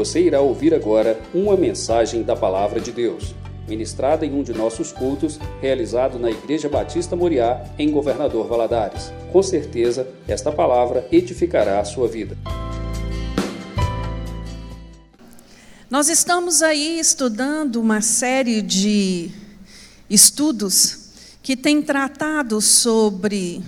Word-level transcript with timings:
Você 0.00 0.22
irá 0.22 0.40
ouvir 0.40 0.72
agora 0.72 1.20
uma 1.34 1.58
mensagem 1.58 2.22
da 2.22 2.34
Palavra 2.34 2.80
de 2.80 2.90
Deus, 2.90 3.34
ministrada 3.68 4.24
em 4.24 4.32
um 4.32 4.42
de 4.42 4.54
nossos 4.54 4.92
cultos, 4.92 5.38
realizado 5.60 6.18
na 6.18 6.30
Igreja 6.30 6.70
Batista 6.70 7.14
Moriá, 7.14 7.62
em 7.78 7.90
Governador 7.90 8.48
Valadares. 8.48 9.12
Com 9.30 9.42
certeza, 9.42 10.08
esta 10.26 10.50
palavra 10.50 11.06
edificará 11.12 11.80
a 11.80 11.84
sua 11.84 12.08
vida. 12.08 12.34
Nós 15.90 16.08
estamos 16.08 16.62
aí 16.62 16.98
estudando 16.98 17.76
uma 17.76 18.00
série 18.00 18.62
de 18.62 19.30
estudos 20.08 21.10
que 21.42 21.54
tem 21.54 21.82
tratado 21.82 22.58
sobre 22.62 23.62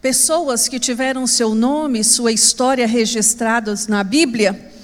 pessoas 0.00 0.68
que 0.68 0.78
tiveram 0.78 1.26
seu 1.26 1.56
nome, 1.56 2.04
sua 2.04 2.30
história 2.30 2.86
registrados 2.86 3.88
na 3.88 4.04
Bíblia, 4.04 4.75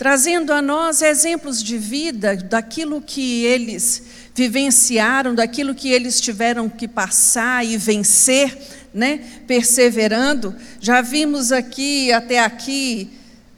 trazendo 0.00 0.50
a 0.50 0.62
nós 0.62 1.02
exemplos 1.02 1.62
de 1.62 1.76
vida 1.76 2.34
daquilo 2.34 3.02
que 3.02 3.44
eles 3.44 4.02
vivenciaram, 4.34 5.34
daquilo 5.34 5.74
que 5.74 5.90
eles 5.92 6.18
tiveram 6.18 6.70
que 6.70 6.88
passar 6.88 7.66
e 7.66 7.76
vencer, 7.76 8.56
né? 8.94 9.18
Perseverando. 9.46 10.56
Já 10.80 11.02
vimos 11.02 11.52
aqui 11.52 12.10
até 12.12 12.38
aqui 12.38 13.10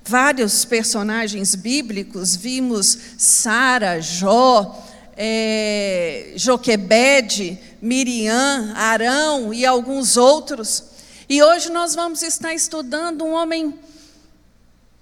vários 0.05 0.65
personagens 0.65 1.55
bíblicos, 1.55 2.35
vimos 2.35 2.99
Sara, 3.17 4.01
Jó, 4.01 4.85
é, 5.17 6.33
Joquebede, 6.35 7.57
Miriam, 7.81 8.73
Arão 8.75 9.55
e 9.55 9.65
alguns 9.65 10.17
outros. 10.17 10.87
E 11.29 11.41
hoje 11.41 11.71
nós 11.71 11.95
vamos 11.95 12.21
estar 12.21 12.53
estudando 12.53 13.25
um 13.25 13.33
homem 13.33 13.73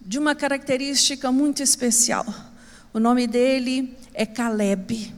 de 0.00 0.18
uma 0.18 0.34
característica 0.34 1.30
muito 1.30 1.62
especial. 1.62 2.27
O 2.92 2.98
nome 2.98 3.27
dele 3.27 3.97
é 4.14 4.25
Caleb. 4.27 5.14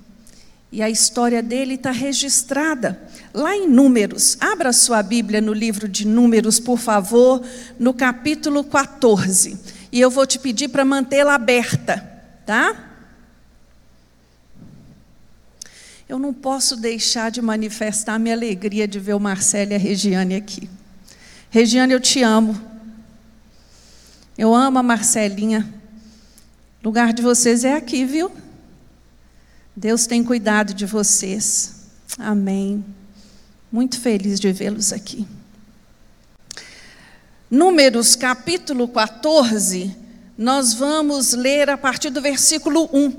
E 0.70 0.82
a 0.82 0.88
história 0.88 1.42
dele 1.42 1.74
está 1.74 1.90
registrada 1.90 3.00
lá 3.34 3.54
em 3.54 3.68
Números. 3.68 4.36
Abra 4.40 4.72
sua 4.72 5.02
Bíblia 5.02 5.40
no 5.40 5.52
livro 5.52 5.86
de 5.86 6.06
Números, 6.06 6.58
por 6.58 6.78
favor, 6.78 7.42
no 7.78 7.92
capítulo 7.92 8.64
14. 8.64 9.58
E 9.92 10.00
eu 10.00 10.10
vou 10.10 10.26
te 10.26 10.38
pedir 10.38 10.68
para 10.68 10.84
mantê-la 10.84 11.34
aberta, 11.34 11.98
tá? 12.46 12.88
Eu 16.08 16.18
não 16.18 16.32
posso 16.32 16.76
deixar 16.76 17.30
de 17.30 17.40
manifestar 17.40 18.18
minha 18.18 18.34
alegria 18.34 18.88
de 18.88 18.98
ver 18.98 19.14
o 19.14 19.20
Marcelo 19.20 19.72
e 19.72 19.74
a 19.74 19.78
Regiane 19.78 20.34
aqui. 20.34 20.68
Regiane, 21.50 21.92
eu 21.92 22.00
te 22.00 22.22
amo. 22.22 22.71
Eu 24.36 24.54
amo 24.54 24.78
a 24.78 24.82
Marcelinha. 24.82 25.68
O 26.80 26.86
lugar 26.86 27.12
de 27.12 27.20
vocês 27.20 27.64
é 27.64 27.74
aqui, 27.74 28.04
viu? 28.06 28.32
Deus 29.76 30.06
tem 30.06 30.24
cuidado 30.24 30.72
de 30.72 30.86
vocês. 30.86 31.86
Amém. 32.18 32.82
Muito 33.70 34.00
feliz 34.00 34.40
de 34.40 34.50
vê-los 34.50 34.92
aqui. 34.92 35.26
Números 37.50 38.16
capítulo 38.16 38.88
14, 38.88 39.94
nós 40.38 40.72
vamos 40.72 41.34
ler 41.34 41.68
a 41.68 41.76
partir 41.76 42.08
do 42.08 42.22
versículo 42.22 42.88
1. 42.90 43.14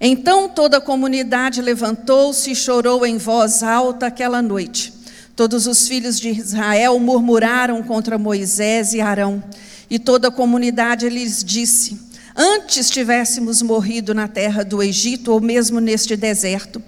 Então 0.00 0.48
toda 0.48 0.78
a 0.78 0.80
comunidade 0.80 1.62
levantou-se 1.62 2.50
e 2.50 2.56
chorou 2.56 3.06
em 3.06 3.18
voz 3.18 3.62
alta 3.62 4.06
aquela 4.06 4.42
noite. 4.42 4.99
Todos 5.36 5.66
os 5.66 5.88
filhos 5.88 6.20
de 6.20 6.28
Israel 6.28 6.98
murmuraram 6.98 7.82
contra 7.82 8.18
Moisés 8.18 8.92
e 8.92 9.00
Arão, 9.00 9.42
e 9.88 9.98
toda 9.98 10.28
a 10.28 10.32
comunidade 10.32 11.08
lhes 11.08 11.42
disse: 11.42 11.98
Antes 12.36 12.90
tivéssemos 12.90 13.62
morrido 13.62 14.14
na 14.14 14.28
terra 14.28 14.64
do 14.64 14.82
Egito 14.82 15.32
ou 15.32 15.40
mesmo 15.40 15.80
neste 15.80 16.16
deserto, 16.16 16.82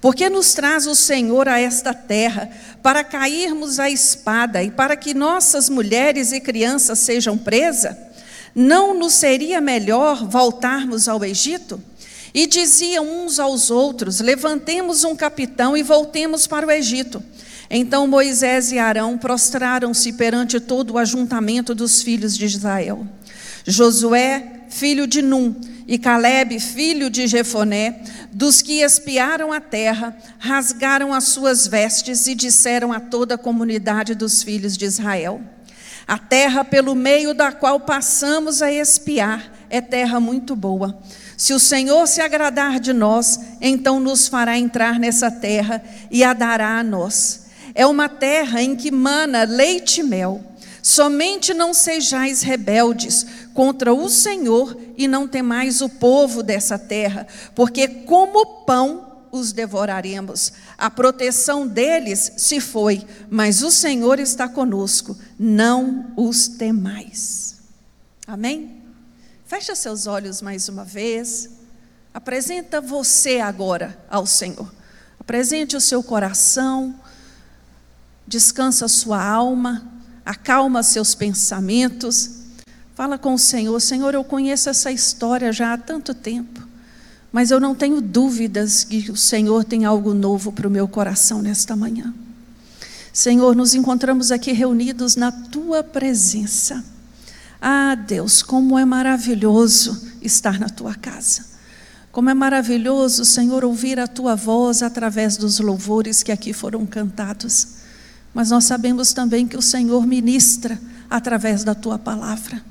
porque 0.00 0.28
nos 0.28 0.54
traz 0.54 0.86
o 0.86 0.94
Senhor 0.94 1.48
a 1.48 1.60
esta 1.60 1.92
terra 1.94 2.50
para 2.82 3.04
cairmos 3.04 3.78
à 3.78 3.90
espada 3.90 4.62
e 4.62 4.70
para 4.70 4.96
que 4.96 5.14
nossas 5.14 5.68
mulheres 5.68 6.32
e 6.32 6.40
crianças 6.40 6.98
sejam 6.98 7.36
presas? 7.36 7.96
Não 8.54 8.92
nos 8.92 9.12
seria 9.14 9.60
melhor 9.60 10.26
voltarmos 10.26 11.08
ao 11.08 11.24
Egito? 11.24 11.80
E 12.34 12.46
diziam 12.46 13.24
uns 13.24 13.38
aos 13.38 13.70
outros: 13.70 14.20
Levantemos 14.20 15.04
um 15.04 15.16
capitão 15.16 15.76
e 15.76 15.82
voltemos 15.82 16.46
para 16.46 16.66
o 16.66 16.70
Egito. 16.70 17.22
Então 17.70 18.06
Moisés 18.06 18.72
e 18.72 18.78
Arão 18.78 19.18
prostraram-se 19.18 20.12
perante 20.14 20.58
todo 20.58 20.94
o 20.94 20.98
ajuntamento 20.98 21.74
dos 21.74 22.02
filhos 22.02 22.36
de 22.36 22.46
Israel. 22.46 23.06
Josué, 23.66 24.62
filho 24.70 25.06
de 25.06 25.20
Num, 25.20 25.54
e 25.88 25.98
Caleb, 25.98 26.60
filho 26.60 27.08
de 27.08 27.26
Jefoné, 27.26 28.02
dos 28.30 28.60
que 28.60 28.82
espiaram 28.82 29.50
a 29.50 29.60
terra, 29.60 30.14
rasgaram 30.38 31.14
as 31.14 31.24
suas 31.24 31.66
vestes 31.66 32.26
e 32.26 32.34
disseram 32.34 32.92
a 32.92 33.00
toda 33.00 33.36
a 33.36 33.38
comunidade 33.38 34.14
dos 34.14 34.42
filhos 34.42 34.76
de 34.76 34.84
Israel: 34.84 35.40
A 36.06 36.18
terra 36.18 36.62
pelo 36.62 36.94
meio 36.94 37.32
da 37.32 37.50
qual 37.50 37.80
passamos 37.80 38.60
a 38.60 38.70
espiar 38.70 39.50
é 39.70 39.80
terra 39.80 40.20
muito 40.20 40.54
boa. 40.54 40.98
Se 41.38 41.54
o 41.54 41.58
Senhor 41.58 42.06
se 42.06 42.20
agradar 42.20 42.78
de 42.80 42.92
nós, 42.92 43.40
então 43.60 43.98
nos 43.98 44.28
fará 44.28 44.58
entrar 44.58 44.98
nessa 44.98 45.30
terra 45.30 45.82
e 46.10 46.22
a 46.22 46.34
dará 46.34 46.78
a 46.78 46.82
nós. 46.82 47.47
É 47.78 47.86
uma 47.86 48.08
terra 48.08 48.60
em 48.60 48.74
que 48.74 48.90
mana 48.90 49.44
leite 49.44 50.00
e 50.00 50.02
mel. 50.02 50.42
Somente 50.82 51.54
não 51.54 51.72
sejais 51.72 52.42
rebeldes 52.42 53.24
contra 53.54 53.94
o 53.94 54.08
Senhor 54.08 54.76
e 54.96 55.06
não 55.06 55.28
temais 55.28 55.80
o 55.80 55.88
povo 55.88 56.42
dessa 56.42 56.76
terra, 56.76 57.24
porque 57.54 57.86
como 57.86 58.64
pão 58.64 59.28
os 59.30 59.52
devoraremos. 59.52 60.52
A 60.76 60.90
proteção 60.90 61.68
deles 61.68 62.32
se 62.36 62.58
foi, 62.58 63.06
mas 63.30 63.62
o 63.62 63.70
Senhor 63.70 64.18
está 64.18 64.48
conosco. 64.48 65.16
Não 65.38 66.12
os 66.16 66.48
temais. 66.48 67.58
Amém? 68.26 68.82
Fecha 69.46 69.76
seus 69.76 70.08
olhos 70.08 70.42
mais 70.42 70.68
uma 70.68 70.84
vez. 70.84 71.48
Apresenta 72.12 72.80
você 72.80 73.38
agora 73.38 73.96
ao 74.10 74.26
Senhor. 74.26 74.68
Apresente 75.20 75.76
o 75.76 75.80
seu 75.80 76.02
coração. 76.02 77.06
Descansa 78.28 78.86
sua 78.86 79.20
alma. 79.20 79.82
Acalma 80.24 80.82
seus 80.84 81.14
pensamentos. 81.14 82.30
Fala 82.94 83.18
com 83.18 83.34
o 83.34 83.38
Senhor. 83.38 83.80
Senhor, 83.80 84.14
eu 84.14 84.22
conheço 84.22 84.68
essa 84.68 84.92
história 84.92 85.52
já 85.52 85.72
há 85.72 85.78
tanto 85.78 86.14
tempo. 86.14 86.62
Mas 87.32 87.50
eu 87.50 87.58
não 87.58 87.74
tenho 87.74 88.00
dúvidas 88.00 88.84
que 88.84 89.10
o 89.10 89.16
Senhor 89.16 89.64
tem 89.64 89.84
algo 89.84 90.14
novo 90.14 90.52
para 90.52 90.68
o 90.68 90.70
meu 90.70 90.86
coração 90.86 91.42
nesta 91.42 91.74
manhã. 91.74 92.14
Senhor, 93.12 93.56
nos 93.56 93.74
encontramos 93.74 94.30
aqui 94.30 94.52
reunidos 94.52 95.16
na 95.16 95.32
tua 95.32 95.82
presença 95.82 96.84
ah, 97.60 97.96
Deus, 97.96 98.40
como 98.42 98.78
é 98.78 98.84
maravilhoso 98.84 100.00
estar 100.22 100.60
na 100.60 100.68
tua 100.68 100.94
casa. 100.94 101.44
Como 102.12 102.30
é 102.30 102.34
maravilhoso, 102.34 103.24
Senhor, 103.24 103.64
ouvir 103.64 103.98
a 103.98 104.06
tua 104.06 104.36
voz 104.36 104.82
através 104.82 105.36
dos 105.36 105.58
louvores 105.58 106.22
que 106.22 106.32
aqui 106.32 106.52
foram 106.52 106.86
cantados. 106.86 107.77
Mas 108.34 108.50
nós 108.50 108.64
sabemos 108.64 109.12
também 109.12 109.46
que 109.46 109.56
o 109.56 109.62
Senhor 109.62 110.06
ministra 110.06 110.80
através 111.10 111.64
da 111.64 111.74
tua 111.74 111.98
palavra. 111.98 112.62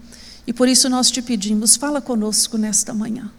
E 0.46 0.54
por 0.54 0.68
isso 0.68 0.90
nós 0.90 1.12
te 1.12 1.22
pedimos, 1.22 1.76
fala 1.76 2.00
conosco 2.00 2.58
nesta 2.58 2.94
manhã. 2.94 3.30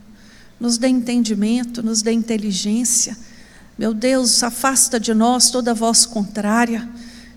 Nos 0.61 0.77
dê 0.77 0.89
entendimento, 0.89 1.83
nos 1.83 2.03
dê 2.03 2.13
inteligência. 2.13 3.17
Meu 3.79 3.95
Deus, 3.95 4.43
afasta 4.43 4.99
de 4.99 5.15
nós 5.15 5.51
toda 5.51 5.73
voz 5.73 6.05
contrária. 6.05 6.89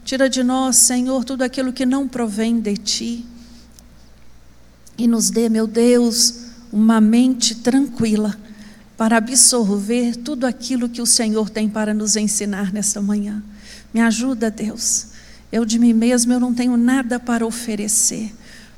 Tira 0.04 0.30
de 0.30 0.44
nós, 0.44 0.76
Senhor, 0.78 1.24
tudo 1.24 1.44
aquilo 1.44 1.72
que 1.72 1.86
não 1.86 2.08
provém 2.08 2.60
de 2.60 2.76
ti 2.76 3.26
e 4.98 5.08
nos 5.08 5.30
dê, 5.30 5.50
meu 5.50 5.66
Deus, 5.66 6.36
uma 6.72 7.02
mente 7.02 7.56
tranquila 7.56 8.38
para 8.96 9.18
absorver 9.18 10.16
tudo 10.16 10.46
aquilo 10.46 10.88
que 10.88 11.02
o 11.02 11.08
Senhor 11.08 11.50
tem 11.50 11.68
para 11.68 11.94
nos 11.94 12.16
ensinar 12.16 12.72
nesta 12.72 13.02
manhã. 13.02 13.42
Me 13.94 14.02
ajuda, 14.02 14.50
Deus. 14.50 15.08
Eu 15.52 15.66
de 15.66 15.78
mim 15.78 15.94
mesmo 15.94 16.32
eu 16.32 16.40
não 16.40 16.54
tenho 16.54 16.78
nada 16.78 17.20
para 17.20 17.46
oferecer, 17.46 18.34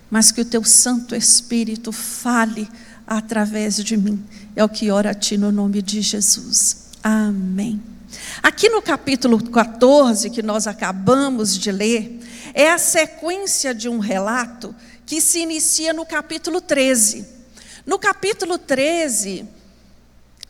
mas 0.09 0.31
que 0.31 0.41
o 0.41 0.45
teu 0.45 0.63
Santo 0.63 1.15
Espírito 1.15 1.91
fale 1.91 2.67
através 3.05 3.75
de 3.75 3.95
mim. 3.95 4.23
É 4.55 4.63
o 4.63 4.69
que 4.69 4.89
ora 4.89 5.11
a 5.11 5.13
ti 5.13 5.37
no 5.37 5.51
nome 5.51 5.81
de 5.81 6.01
Jesus. 6.01 6.89
Amém. 7.03 7.81
Aqui 8.41 8.69
no 8.69 8.81
capítulo 8.81 9.41
14 9.51 10.29
que 10.31 10.41
nós 10.41 10.65
acabamos 10.65 11.57
de 11.57 11.71
ler, 11.71 12.19
é 12.53 12.71
a 12.71 12.77
sequência 12.77 13.73
de 13.73 13.87
um 13.87 13.99
relato 13.99 14.73
que 15.05 15.21
se 15.21 15.39
inicia 15.39 15.93
no 15.93 16.05
capítulo 16.05 16.59
13. 16.59 17.27
No 17.85 17.99
capítulo 17.99 18.57
13, 18.57 19.45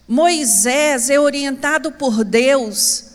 Moisés 0.07 1.09
é 1.09 1.19
orientado 1.19 1.91
por 1.91 2.23
Deus 2.23 3.12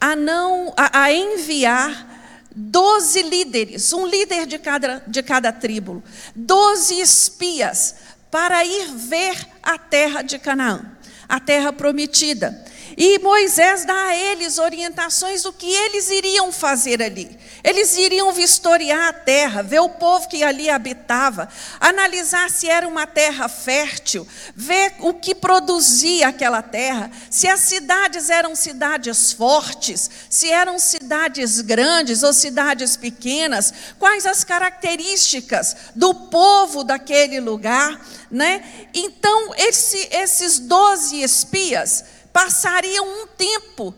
a 0.00 0.14
não 0.16 0.72
a, 0.76 1.02
a 1.04 1.12
enviar 1.12 2.14
doze 2.54 3.22
líderes, 3.22 3.92
um 3.92 4.06
líder 4.06 4.46
de 4.46 4.58
cada, 4.58 5.02
de 5.06 5.22
cada 5.22 5.52
tribo, 5.52 6.02
doze 6.34 7.00
espias, 7.00 7.96
para 8.30 8.64
ir 8.64 8.86
ver 8.92 9.36
a 9.62 9.78
terra 9.78 10.22
de 10.22 10.38
Canaã, 10.38 10.96
a 11.28 11.38
terra 11.38 11.72
prometida. 11.72 12.64
E 12.96 13.18
Moisés 13.18 13.84
dá 13.84 14.06
a 14.06 14.16
eles 14.16 14.56
orientações 14.56 15.42
do 15.42 15.52
que 15.52 15.70
eles 15.70 16.08
iriam 16.08 16.50
fazer 16.50 17.02
ali. 17.02 17.38
Eles 17.62 17.94
iriam 17.98 18.32
vistoriar 18.32 19.08
a 19.08 19.12
terra, 19.12 19.62
ver 19.62 19.80
o 19.80 19.90
povo 19.90 20.26
que 20.28 20.42
ali 20.42 20.70
habitava, 20.70 21.46
analisar 21.78 22.48
se 22.48 22.70
era 22.70 22.88
uma 22.88 23.06
terra 23.06 23.48
fértil, 23.48 24.26
ver 24.54 24.94
o 25.00 25.12
que 25.12 25.34
produzia 25.34 26.28
aquela 26.28 26.62
terra, 26.62 27.10
se 27.28 27.46
as 27.46 27.60
cidades 27.60 28.30
eram 28.30 28.56
cidades 28.56 29.30
fortes, 29.30 30.08
se 30.30 30.50
eram 30.50 30.78
cidades 30.78 31.60
grandes 31.60 32.22
ou 32.22 32.32
cidades 32.32 32.96
pequenas, 32.96 33.74
quais 33.98 34.24
as 34.24 34.42
características 34.42 35.76
do 35.94 36.14
povo 36.14 36.82
daquele 36.82 37.40
lugar, 37.40 38.00
né? 38.30 38.64
Então, 38.94 39.54
esse, 39.58 40.08
esses 40.12 40.58
doze 40.58 41.20
espias 41.22 42.15
passariam 42.36 43.22
um 43.22 43.26
tempo 43.28 43.94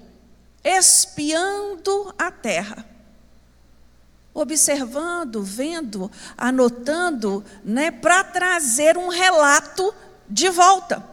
espiando 0.63 2.15
a 2.17 2.31
terra. 2.31 2.87
Observando, 4.33 5.43
vendo, 5.43 6.09
anotando, 6.37 7.45
né, 7.65 7.91
para 7.91 8.23
trazer 8.23 8.97
um 8.97 9.09
relato 9.09 9.93
de 10.31 10.51
volta. 10.51 11.05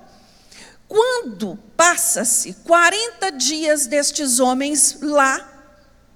Quando 0.88 1.57
passa-se 1.75 2.54
40 2.63 3.31
dias 3.31 3.88
destes 3.88 4.39
homens 4.39 5.00
lá, 5.01 5.51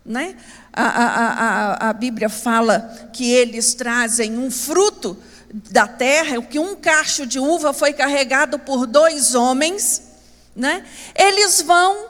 né, 0.05 0.37
a, 0.71 0.83
a, 0.83 1.07
a, 1.07 1.89
a 1.89 1.93
Bíblia 1.93 2.29
fala 2.29 3.09
que 3.11 3.31
eles 3.31 3.73
trazem 3.73 4.37
um 4.37 4.51
fruto 4.51 5.17
da 5.51 5.87
terra, 5.87 6.39
que 6.43 6.59
um 6.59 6.75
cacho 6.75 7.25
de 7.25 7.39
uva 7.39 7.73
foi 7.73 7.93
carregado 7.93 8.59
por 8.59 8.85
dois 8.85 9.33
homens 9.33 10.08
né? 10.59 10.85
Eles 11.15 11.61
vão 11.61 12.07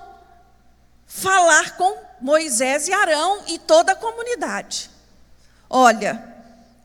falar 1.05 1.77
com 1.77 1.95
Moisés 2.19 2.87
e 2.87 2.93
Arão 2.93 3.43
e 3.47 3.59
toda 3.59 3.91
a 3.91 3.95
comunidade. 3.95 4.89
Olha, 5.69 6.21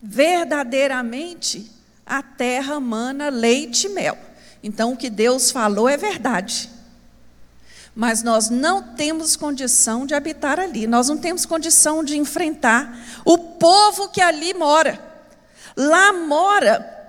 verdadeiramente 0.03 1.71
a 2.05 2.23
terra 2.23 2.79
mana 2.79 3.31
leite 3.31 3.87
e 3.87 3.91
mel. 3.91 4.19
Então 4.63 4.93
o 4.93 4.97
que 4.97 5.09
Deus 5.09 5.51
falou 5.51 5.89
é 5.89 5.97
verdade. 5.97 6.71
Mas 7.97 8.23
nós 8.23 8.51
não 8.51 8.95
temos 8.95 9.35
condição 9.35 10.05
de 10.05 10.15
habitar 10.15 10.61
ali, 10.61 10.87
nós 10.87 11.09
não 11.09 11.17
temos 11.17 11.47
condição 11.47 12.05
de 12.05 12.17
enfrentar 12.19 13.23
o 13.25 13.39
povo 13.39 14.09
que 14.09 14.21
ali 14.21 14.53
mora. 14.53 15.01
Lá 15.77 16.13
mora 16.13 17.04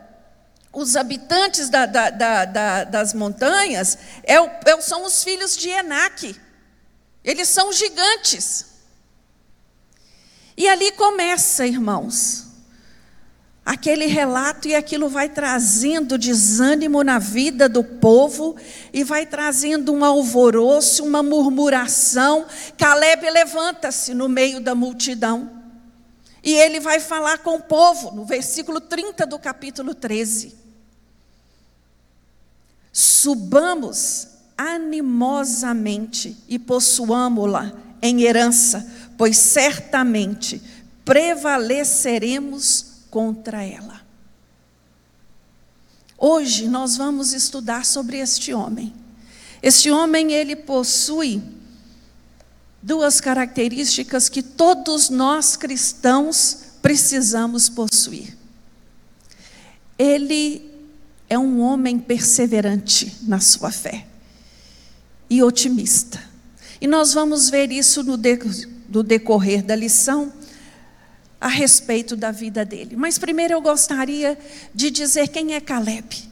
os 0.75 0.98
habitantes 0.98 1.69
da, 1.69 1.86
da, 1.86 2.10
da, 2.10 2.83
das 2.83 3.13
montanhas 3.13 3.98
é, 4.24 4.36
é, 4.36 4.81
são 4.81 5.06
os 5.06 5.24
filhos 5.24 5.56
de 5.56 5.69
Enaque. 5.69 6.36
Eles 7.24 7.48
são 7.48 7.72
gigantes. 7.72 8.66
E 10.57 10.68
ali 10.68 10.92
começa, 10.92 11.66
irmãos, 11.66 12.45
aquele 13.66 14.06
relato 14.06 14.68
e 14.68 14.75
aquilo 14.75 15.07
vai 15.07 15.30
trazendo 15.30 16.18
desânimo 16.18 17.04
na 17.04 17.19
vida 17.19 17.69
do 17.69 17.83
povo 17.83 18.56
e 18.92 19.04
vai 19.04 19.25
trazendo 19.25 19.94
um 19.94 20.04
alvoroço, 20.04 21.06
uma 21.06 21.24
murmuração. 21.24 22.45
Caleb 22.77 23.30
levanta-se 23.30 24.13
no 24.13 24.27
meio 24.27 24.60
da 24.60 24.75
multidão. 24.75 25.63
E 26.44 26.54
ele 26.54 26.80
vai 26.80 27.00
falar 27.00 27.39
com 27.39 27.56
o 27.56 27.62
povo, 27.62 28.12
no 28.12 28.25
versículo 28.25 28.80
30 28.80 29.25
do 29.25 29.39
capítulo 29.39 29.95
13 29.95 30.64
subamos 32.97 34.30
animosamente 34.57 36.38
e 36.47 36.57
possuamo-la 36.57 37.74
em 38.01 38.21
herança, 38.21 38.89
pois 39.18 39.38
certamente 39.38 40.62
prevaleceremos 41.03 42.86
contra 43.09 43.62
ela. 43.62 44.00
Hoje 46.18 46.69
nós 46.69 46.95
vamos 46.95 47.33
estudar 47.33 47.86
sobre 47.86 48.19
este 48.19 48.53
homem. 48.53 48.94
Este 49.62 49.91
homem 49.91 50.31
ele 50.31 50.56
possui 50.56 51.44
duas 52.81 53.19
características 53.19 54.30
que 54.30 54.41
todos 54.41 55.09
nós 55.09 55.57
cristãos 55.57 56.59
precisamos 56.81 57.68
possuir. 57.68 58.38
Ele 60.00 60.75
é 61.30 61.38
um 61.38 61.60
homem 61.62 61.98
perseverante 62.00 63.16
na 63.24 63.39
sua 63.39 63.72
fé 63.72 64.06
e 65.30 65.42
otimista. 65.42 66.22
E 66.80 66.88
nós 66.88 67.13
vamos 67.13 67.50
ver 67.50 67.72
isso 67.72 68.04
no, 68.04 68.18
no 68.89 69.04
decorrer 69.04 69.63
da 69.63 69.75
lição 69.75 70.31
a 71.39 71.48
respeito 71.48 72.16
da 72.16 72.31
vida 72.31 72.63
dele. 72.63 72.95
Mas 72.95 73.18
primeiro 73.18 73.54
eu 73.54 73.62
gostaria 73.62 74.38
de 74.74 74.89
dizer 74.89 75.27
quem 75.27 75.54
é 75.54 75.62
Caleb. 75.62 76.30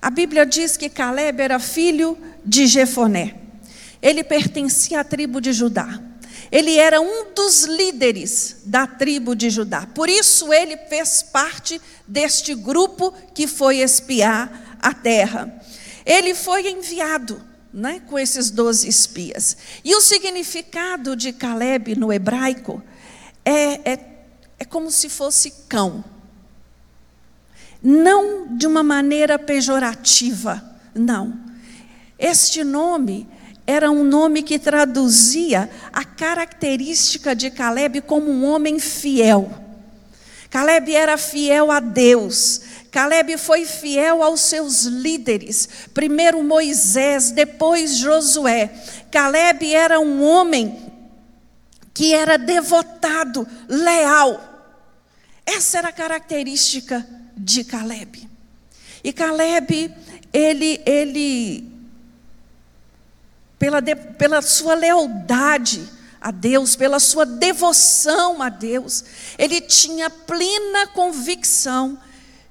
A 0.00 0.10
Bíblia 0.10 0.46
diz 0.46 0.76
que 0.76 0.88
Caleb 0.88 1.40
era 1.40 1.58
filho 1.58 2.16
de 2.44 2.66
Jefoné. 2.66 3.34
Ele 4.00 4.22
pertencia 4.22 5.00
à 5.00 5.04
tribo 5.04 5.40
de 5.40 5.52
Judá. 5.52 6.00
Ele 6.50 6.76
era 6.78 7.00
um 7.00 7.32
dos 7.34 7.64
líderes 7.64 8.58
da 8.64 8.86
tribo 8.86 9.34
de 9.34 9.50
Judá. 9.50 9.86
Por 9.86 10.08
isso 10.08 10.52
ele 10.52 10.76
fez 10.76 11.22
parte 11.22 11.80
deste 12.06 12.54
grupo 12.54 13.12
que 13.34 13.46
foi 13.46 13.78
espiar 13.78 14.78
a 14.80 14.94
terra. 14.94 15.60
Ele 16.04 16.34
foi 16.34 16.70
enviado 16.70 17.42
né, 17.72 18.00
com 18.08 18.18
esses 18.18 18.50
doze 18.50 18.88
espias. 18.88 19.56
E 19.84 19.94
o 19.94 20.00
significado 20.00 21.16
de 21.16 21.32
Caleb 21.32 21.96
no 21.96 22.12
hebraico 22.12 22.82
é, 23.44 23.92
é, 23.92 23.98
é 24.58 24.64
como 24.64 24.90
se 24.90 25.08
fosse 25.08 25.52
cão. 25.68 26.04
Não 27.82 28.56
de 28.56 28.66
uma 28.66 28.82
maneira 28.82 29.38
pejorativa, 29.38 30.64
não. 30.94 31.38
Este 32.18 32.64
nome 32.64 33.28
era 33.66 33.90
um 33.90 34.04
nome 34.04 34.42
que 34.42 34.58
traduzia 34.58 35.68
a 35.92 36.04
característica 36.04 37.34
de 37.34 37.50
Caleb 37.50 38.00
como 38.02 38.30
um 38.30 38.44
homem 38.44 38.78
fiel. 38.78 39.50
Caleb 40.48 40.94
era 40.94 41.18
fiel 41.18 41.70
a 41.72 41.80
Deus. 41.80 42.60
Caleb 42.92 43.36
foi 43.36 43.66
fiel 43.66 44.22
aos 44.22 44.40
seus 44.40 44.84
líderes. 44.84 45.68
Primeiro 45.92 46.42
Moisés, 46.44 47.32
depois 47.32 47.98
Josué. 47.98 48.70
Caleb 49.10 49.74
era 49.74 49.98
um 49.98 50.22
homem 50.22 50.92
que 51.92 52.14
era 52.14 52.38
devotado, 52.38 53.46
leal. 53.68 54.40
Essa 55.44 55.78
era 55.78 55.88
a 55.88 55.92
característica 55.92 57.06
de 57.36 57.64
Caleb. 57.64 58.28
E 59.02 59.12
Caleb, 59.12 59.92
ele, 60.32 60.80
ele 60.86 61.75
pela, 63.58 63.80
de, 63.80 63.94
pela 63.94 64.42
sua 64.42 64.74
lealdade 64.74 65.88
a 66.20 66.30
Deus, 66.30 66.74
pela 66.74 66.98
sua 66.98 67.24
devoção 67.24 68.42
a 68.42 68.48
Deus, 68.48 69.04
ele 69.38 69.60
tinha 69.60 70.10
plena 70.10 70.86
convicção 70.88 71.98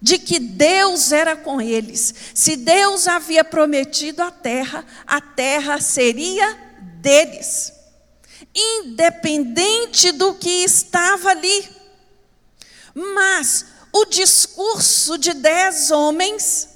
de 0.02 0.20
que 0.20 0.40
Deus 0.40 1.12
era 1.12 1.36
com 1.36 1.60
eles. 1.60 2.14
Se 2.34 2.56
Deus 2.56 3.08
havia 3.08 3.44
prometido 3.44 4.22
a 4.22 4.32
terra, 4.32 4.86
a 5.06 5.20
terra 5.20 5.82
seria 5.82 6.56
deles, 7.02 7.74
independente 8.54 10.12
do 10.12 10.36
que 10.36 10.64
estava 10.64 11.32
ali. 11.32 11.70
Mas 12.94 13.66
o 13.92 14.06
discurso 14.06 15.18
de 15.18 15.34
dez 15.34 15.92
homens 15.92 16.70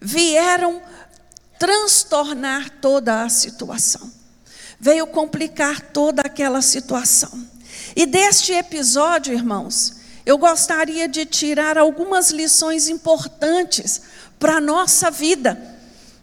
vieram 0.00 0.80
transtornar 1.58 2.70
toda 2.80 3.22
a 3.22 3.28
situação. 3.28 4.10
Veio 4.78 5.06
complicar 5.06 5.80
toda 5.80 6.22
aquela 6.22 6.60
situação. 6.62 7.46
E 7.94 8.04
deste 8.04 8.52
episódio, 8.52 9.32
irmãos, 9.32 9.96
eu 10.24 10.36
gostaria 10.36 11.08
de 11.08 11.24
tirar 11.24 11.78
algumas 11.78 12.30
lições 12.30 12.88
importantes 12.88 14.02
para 14.38 14.56
a 14.56 14.60
nossa 14.60 15.10
vida 15.10 15.76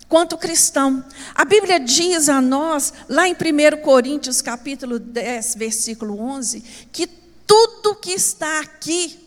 quanto 0.07 0.37
cristão. 0.37 1.03
A 1.33 1.43
Bíblia 1.43 1.79
diz 1.79 2.29
a 2.29 2.39
nós, 2.39 2.93
lá 3.09 3.27
em 3.27 3.33
1 3.33 3.81
Coríntios 3.81 4.43
capítulo 4.43 4.99
10, 4.99 5.55
versículo 5.55 6.19
11, 6.19 6.61
que 6.91 7.07
tudo 7.07 7.95
que 7.95 8.11
está 8.11 8.59
aqui 8.59 9.19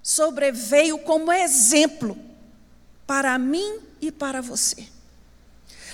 sobreveio 0.00 0.98
como 0.98 1.32
exemplo 1.32 2.16
para 3.06 3.38
mim 3.38 3.78
e 4.00 4.10
para 4.10 4.40
você. 4.40 4.86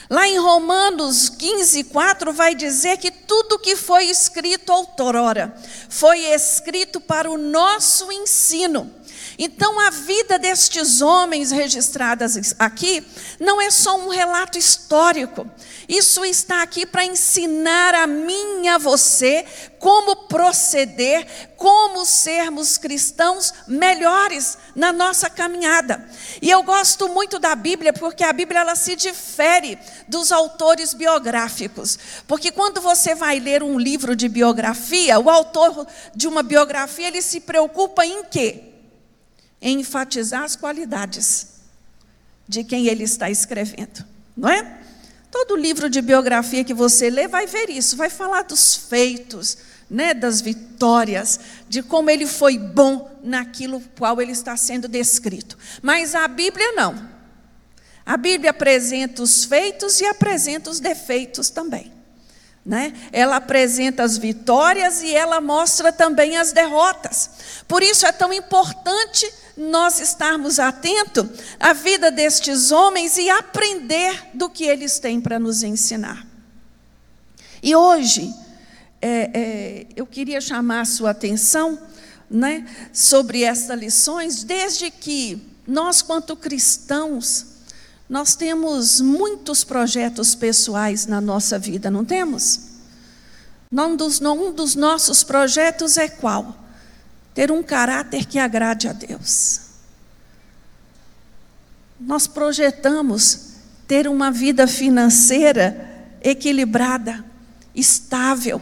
Lá 0.08 0.26
em 0.26 0.38
Romanos 0.38 1.28
15, 1.28 1.84
4 1.84 2.32
vai 2.32 2.54
dizer 2.54 2.96
que 2.98 3.12
tudo 3.12 3.60
que 3.60 3.76
foi 3.76 4.06
escrito 4.06 4.72
outrora 4.72 5.54
foi 5.88 6.18
escrito 6.32 7.00
para 7.00 7.30
o 7.30 7.38
nosso 7.38 8.10
ensino. 8.10 8.92
Então, 9.42 9.80
a 9.80 9.88
vida 9.88 10.38
destes 10.38 11.00
homens 11.00 11.50
registradas 11.50 12.54
aqui 12.58 13.02
não 13.40 13.58
é 13.58 13.70
só 13.70 13.96
um 13.96 14.10
relato 14.10 14.58
histórico, 14.58 15.50
isso 15.88 16.22
está 16.26 16.60
aqui 16.60 16.84
para 16.84 17.06
ensinar 17.06 17.94
a 17.94 18.06
mim 18.06 18.64
e 18.64 18.68
a 18.68 18.76
você 18.76 19.46
como 19.78 20.28
proceder, 20.28 21.26
como 21.56 22.04
sermos 22.04 22.76
cristãos 22.76 23.54
melhores 23.66 24.58
na 24.76 24.92
nossa 24.92 25.30
caminhada. 25.30 26.06
E 26.42 26.50
eu 26.50 26.62
gosto 26.62 27.08
muito 27.08 27.38
da 27.38 27.54
Bíblia 27.54 27.94
porque 27.94 28.22
a 28.22 28.34
Bíblia 28.34 28.60
ela 28.60 28.76
se 28.76 28.94
difere 28.94 29.78
dos 30.06 30.30
autores 30.30 30.92
biográficos. 30.92 31.98
Porque 32.28 32.52
quando 32.52 32.78
você 32.82 33.14
vai 33.14 33.40
ler 33.40 33.62
um 33.62 33.78
livro 33.78 34.14
de 34.14 34.28
biografia, 34.28 35.18
o 35.18 35.30
autor 35.30 35.86
de 36.14 36.28
uma 36.28 36.42
biografia, 36.42 37.08
ele 37.08 37.22
se 37.22 37.40
preocupa 37.40 38.04
em 38.04 38.22
quê? 38.24 38.69
Em 39.60 39.80
enfatizar 39.80 40.42
as 40.42 40.56
qualidades 40.56 41.48
de 42.48 42.64
quem 42.64 42.86
ele 42.86 43.04
está 43.04 43.30
escrevendo, 43.30 44.04
não 44.36 44.48
é? 44.48 44.80
Todo 45.30 45.54
livro 45.54 45.88
de 45.88 46.02
biografia 46.02 46.64
que 46.64 46.74
você 46.74 47.08
lê 47.08 47.28
vai 47.28 47.46
ver 47.46 47.70
isso, 47.70 47.96
vai 47.96 48.10
falar 48.10 48.42
dos 48.42 48.74
feitos, 48.74 49.58
né, 49.88 50.12
das 50.12 50.40
vitórias, 50.40 51.38
de 51.68 51.82
como 51.82 52.10
ele 52.10 52.26
foi 52.26 52.58
bom 52.58 53.10
naquilo 53.22 53.80
qual 53.96 54.20
ele 54.20 54.32
está 54.32 54.56
sendo 54.56 54.88
descrito. 54.88 55.56
Mas 55.80 56.14
a 56.14 56.26
Bíblia 56.26 56.72
não. 56.72 57.08
A 58.04 58.16
Bíblia 58.16 58.50
apresenta 58.50 59.22
os 59.22 59.44
feitos 59.44 60.00
e 60.00 60.06
apresenta 60.06 60.70
os 60.70 60.80
defeitos 60.80 61.50
também. 61.50 61.92
Né? 62.66 62.92
Ela 63.12 63.36
apresenta 63.36 64.02
as 64.02 64.18
vitórias 64.18 65.02
e 65.02 65.14
ela 65.14 65.40
mostra 65.40 65.92
também 65.92 66.36
as 66.36 66.52
derrotas. 66.52 67.30
Por 67.66 67.82
isso 67.82 68.04
é 68.06 68.12
tão 68.12 68.32
importante 68.32 69.32
nós 69.60 70.00
estarmos 70.00 70.58
atentos 70.58 71.28
à 71.58 71.74
vida 71.74 72.10
destes 72.10 72.72
homens 72.72 73.18
e 73.18 73.28
aprender 73.28 74.28
do 74.32 74.48
que 74.48 74.64
eles 74.64 74.98
têm 74.98 75.20
para 75.20 75.38
nos 75.38 75.62
ensinar. 75.62 76.26
E 77.62 77.76
hoje, 77.76 78.34
é, 79.02 79.30
é, 79.34 79.86
eu 79.94 80.06
queria 80.06 80.40
chamar 80.40 80.80
a 80.80 80.84
sua 80.86 81.10
atenção 81.10 81.78
né, 82.30 82.66
sobre 82.92 83.42
estas 83.42 83.78
lições, 83.78 84.44
desde 84.44 84.90
que 84.90 85.42
nós, 85.66 86.00
quanto 86.00 86.34
cristãos, 86.34 87.46
nós 88.08 88.34
temos 88.34 89.00
muitos 89.00 89.62
projetos 89.62 90.34
pessoais 90.34 91.06
na 91.06 91.20
nossa 91.20 91.58
vida, 91.58 91.90
não 91.90 92.04
temos? 92.04 92.60
Um 93.70 93.94
dos, 93.94 94.20
um 94.20 94.52
dos 94.52 94.74
nossos 94.74 95.22
projetos 95.22 95.96
é 95.96 96.08
qual? 96.08 96.56
Ter 97.34 97.50
um 97.50 97.62
caráter 97.62 98.26
que 98.26 98.38
agrade 98.38 98.88
a 98.88 98.92
Deus. 98.92 99.60
Nós 101.98 102.26
projetamos 102.26 103.50
ter 103.86 104.08
uma 104.08 104.30
vida 104.30 104.66
financeira 104.66 105.88
equilibrada, 106.22 107.24
estável. 107.74 108.60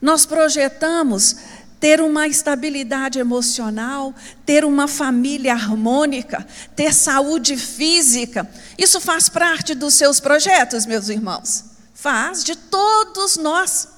Nós 0.00 0.26
projetamos 0.26 1.36
ter 1.80 2.00
uma 2.00 2.26
estabilidade 2.26 3.18
emocional, 3.18 4.14
ter 4.44 4.64
uma 4.64 4.88
família 4.88 5.52
harmônica, 5.52 6.46
ter 6.74 6.92
saúde 6.92 7.56
física. 7.56 8.48
Isso 8.76 9.00
faz 9.00 9.28
parte 9.28 9.74
dos 9.74 9.94
seus 9.94 10.18
projetos, 10.18 10.86
meus 10.86 11.08
irmãos? 11.08 11.64
Faz, 11.94 12.42
de 12.42 12.56
todos 12.56 13.36
nós. 13.36 13.88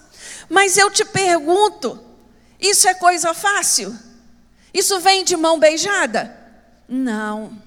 Mas 0.49 0.77
eu 0.77 0.91
te 0.91 1.05
pergunto, 1.05 1.99
isso 2.61 2.89
é 2.89 2.95
coisa 2.95 3.33
fácil? 3.35 3.97
Isso 4.73 5.01
vem 5.01 5.25
de 5.25 5.37
mão 5.37 5.59
beijada? 5.59 6.37
Não. 6.89 7.61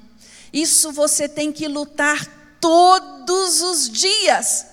Isso 0.52 0.92
você 0.92 1.28
tem 1.28 1.52
que 1.52 1.68
lutar 1.68 2.26
todos 2.60 3.62
os 3.62 3.90
dias 3.90 4.68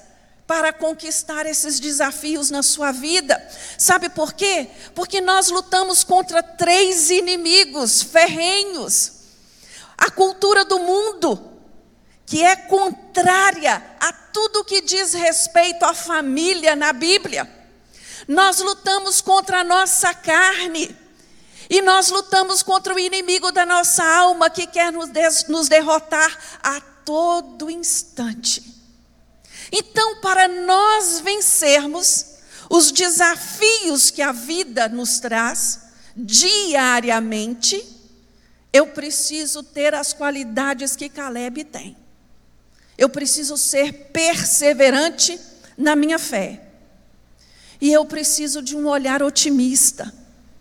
para 0.46 0.72
conquistar 0.72 1.46
esses 1.46 1.78
desafios 1.78 2.50
na 2.50 2.62
sua 2.62 2.90
vida. 2.90 3.40
Sabe 3.78 4.08
por 4.08 4.32
quê? 4.32 4.68
Porque 4.94 5.20
nós 5.20 5.48
lutamos 5.48 6.02
contra 6.02 6.42
três 6.42 7.08
inimigos 7.08 8.02
ferrenhos. 8.02 9.12
A 9.96 10.10
cultura 10.10 10.64
do 10.64 10.80
mundo, 10.80 11.52
que 12.26 12.42
é 12.42 12.56
contrária 12.56 13.82
a 14.00 14.12
tudo 14.12 14.64
que 14.64 14.80
diz 14.80 15.12
respeito 15.12 15.84
à 15.84 15.94
família 15.94 16.74
na 16.74 16.92
Bíblia. 16.92 17.59
Nós 18.30 18.60
lutamos 18.60 19.20
contra 19.20 19.62
a 19.62 19.64
nossa 19.64 20.14
carne. 20.14 20.96
E 21.68 21.82
nós 21.82 22.10
lutamos 22.10 22.62
contra 22.62 22.94
o 22.94 22.98
inimigo 22.98 23.50
da 23.50 23.66
nossa 23.66 24.04
alma 24.04 24.48
que 24.48 24.68
quer 24.68 24.92
nos, 24.92 25.08
nos 25.48 25.68
derrotar 25.68 26.38
a 26.62 26.80
todo 26.80 27.68
instante. 27.68 28.62
Então, 29.72 30.20
para 30.20 30.46
nós 30.46 31.18
vencermos 31.18 32.36
os 32.70 32.92
desafios 32.92 34.12
que 34.12 34.22
a 34.22 34.30
vida 34.30 34.88
nos 34.88 35.18
traz 35.18 35.80
diariamente, 36.16 37.84
eu 38.72 38.86
preciso 38.86 39.64
ter 39.64 39.92
as 39.92 40.12
qualidades 40.12 40.94
que 40.94 41.08
Caleb 41.08 41.64
tem. 41.64 41.96
Eu 42.96 43.08
preciso 43.08 43.56
ser 43.56 43.92
perseverante 44.12 45.36
na 45.76 45.96
minha 45.96 46.18
fé. 46.18 46.69
E 47.80 47.92
eu 47.92 48.04
preciso 48.04 48.60
de 48.60 48.76
um 48.76 48.86
olhar 48.86 49.22
otimista 49.22 50.12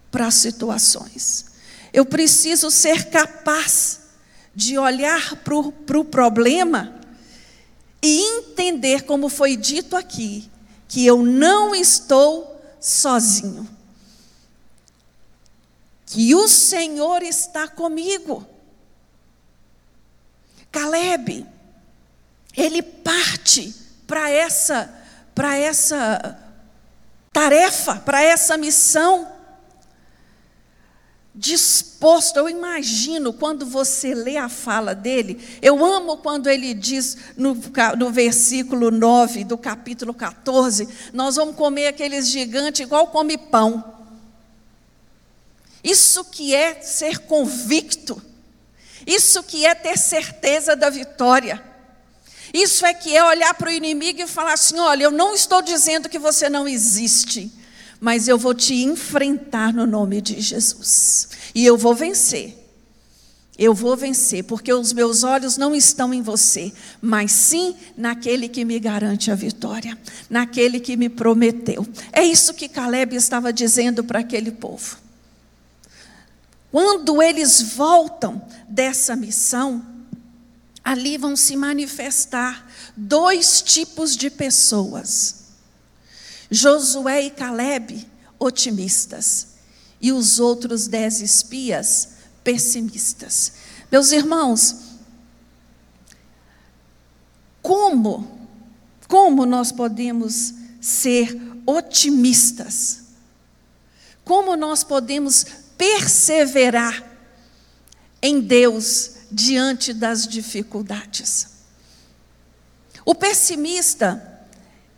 para 0.09 0.27
as 0.27 0.35
situações. 0.35 1.45
Eu 1.91 2.05
preciso 2.05 2.71
ser 2.71 3.09
capaz 3.09 3.99
de 4.55 4.77
olhar 4.77 5.35
para 5.37 5.55
o 5.55 5.71
pro 5.71 6.05
problema 6.05 6.99
e 8.01 8.21
entender, 8.37 9.03
como 9.03 9.27
foi 9.27 9.57
dito 9.57 9.95
aqui, 9.95 10.49
que 10.87 11.05
eu 11.05 11.23
não 11.23 11.75
estou 11.75 12.61
sozinho. 12.79 13.67
Que 16.05 16.33
o 16.33 16.47
Senhor 16.47 17.21
está 17.21 17.67
comigo. 17.67 18.45
Caleb, 20.71 21.45
ele 22.55 22.81
parte 22.81 23.73
para 24.07 24.29
essa, 24.29 24.93
para 25.35 25.57
essa 25.57 26.48
tarefa, 27.31 27.95
para 27.95 28.21
essa 28.21 28.57
missão. 28.57 29.27
Disposto, 31.33 32.37
eu 32.37 32.49
imagino 32.49 33.31
quando 33.31 33.65
você 33.65 34.13
lê 34.13 34.35
a 34.35 34.49
fala 34.49 34.93
dele, 34.93 35.41
eu 35.61 35.85
amo 35.85 36.17
quando 36.17 36.49
ele 36.49 36.73
diz 36.73 37.17
no, 37.37 37.55
no 37.97 38.11
versículo 38.11 38.91
9 38.91 39.45
do 39.45 39.57
capítulo 39.57 40.13
14: 40.13 40.89
Nós 41.13 41.37
vamos 41.37 41.55
comer 41.55 41.87
aqueles 41.87 42.27
gigantes 42.27 42.81
igual 42.81 43.07
come 43.07 43.37
pão. 43.37 43.99
Isso 45.81 46.25
que 46.25 46.53
é 46.53 46.81
ser 46.81 47.19
convicto, 47.19 48.21
isso 49.07 49.41
que 49.43 49.65
é 49.65 49.73
ter 49.73 49.97
certeza 49.97 50.75
da 50.75 50.89
vitória. 50.89 51.68
Isso 52.53 52.85
é 52.85 52.93
que 52.93 53.15
é 53.15 53.23
olhar 53.23 53.53
para 53.53 53.69
o 53.69 53.73
inimigo 53.73 54.21
e 54.21 54.27
falar 54.27 54.53
assim: 54.53 54.79
olha, 54.79 55.03
eu 55.03 55.11
não 55.11 55.33
estou 55.33 55.61
dizendo 55.61 56.09
que 56.09 56.19
você 56.19 56.49
não 56.49 56.67
existe, 56.67 57.51
mas 57.99 58.27
eu 58.27 58.37
vou 58.37 58.53
te 58.53 58.73
enfrentar 58.75 59.73
no 59.73 59.85
nome 59.85 60.21
de 60.21 60.39
Jesus. 60.39 61.29
E 61.53 61.65
eu 61.65 61.77
vou 61.77 61.93
vencer. 61.93 62.57
Eu 63.57 63.73
vou 63.73 63.97
vencer, 63.97 64.45
porque 64.45 64.71
os 64.71 64.93
meus 64.93 65.25
olhos 65.25 65.57
não 65.57 65.75
estão 65.75 66.13
em 66.13 66.21
você, 66.21 66.71
mas 67.01 67.33
sim 67.33 67.75
naquele 67.97 68.47
que 68.47 68.63
me 68.63 68.79
garante 68.79 69.29
a 69.29 69.35
vitória, 69.35 69.97
naquele 70.29 70.79
que 70.79 70.95
me 70.95 71.09
prometeu. 71.09 71.85
É 72.13 72.23
isso 72.23 72.53
que 72.53 72.69
Caleb 72.69 73.17
estava 73.17 73.51
dizendo 73.51 74.01
para 74.01 74.19
aquele 74.19 74.51
povo. 74.51 74.97
Quando 76.71 77.21
eles 77.21 77.73
voltam 77.75 78.41
dessa 78.69 79.13
missão, 79.13 79.85
ali 80.83 81.17
vão 81.17 81.35
se 81.35 81.55
manifestar 81.55 82.67
dois 82.95 83.61
tipos 83.61 84.15
de 84.15 84.29
pessoas. 84.29 85.35
Josué 86.49 87.25
e 87.25 87.29
Caleb, 87.29 88.07
otimistas, 88.39 89.47
e 90.01 90.11
os 90.11 90.39
outros 90.39 90.87
dez 90.87 91.21
espias, 91.21 92.09
pessimistas. 92.43 93.53
Meus 93.91 94.11
irmãos, 94.11 94.75
como, 97.61 98.47
como 99.07 99.45
nós 99.45 99.71
podemos 99.71 100.53
ser 100.81 101.39
otimistas? 101.65 103.01
Como 104.23 104.55
nós 104.55 104.83
podemos 104.83 105.45
perseverar 105.77 107.03
em 108.21 108.39
Deus 108.39 109.18
diante 109.31 109.93
das 109.93 110.27
dificuldades. 110.27 111.47
O 113.05 113.15
pessimista, 113.15 114.47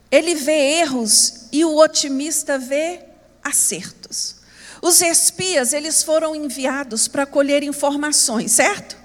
ele 0.09 0.35
vê 0.35 0.79
erros 0.79 1.45
e 1.51 1.63
o 1.63 1.77
otimista 1.77 2.57
vê 2.57 3.05
acertos. 3.43 4.37
Os 4.81 5.01
espias, 5.01 5.73
eles 5.73 6.03
foram 6.03 6.35
enviados 6.35 7.07
para 7.07 7.25
colher 7.25 7.63
informações, 7.63 8.51
certo? 8.53 8.97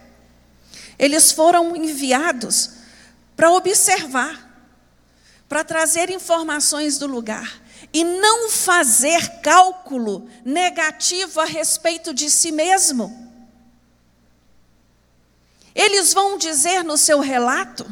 Eles 0.98 1.30
foram 1.30 1.76
enviados 1.76 2.70
para 3.36 3.52
observar, 3.52 4.42
para 5.48 5.62
trazer 5.62 6.10
informações 6.10 6.98
do 6.98 7.06
lugar 7.06 7.62
e 7.92 8.02
não 8.02 8.50
fazer 8.50 9.40
cálculo 9.40 10.28
negativo 10.44 11.40
a 11.40 11.44
respeito 11.44 12.14
de 12.14 12.30
si 12.30 12.50
mesmo. 12.50 13.25
Eles 15.76 16.14
vão 16.14 16.38
dizer 16.38 16.82
no 16.82 16.96
seu 16.96 17.20
relato 17.20 17.86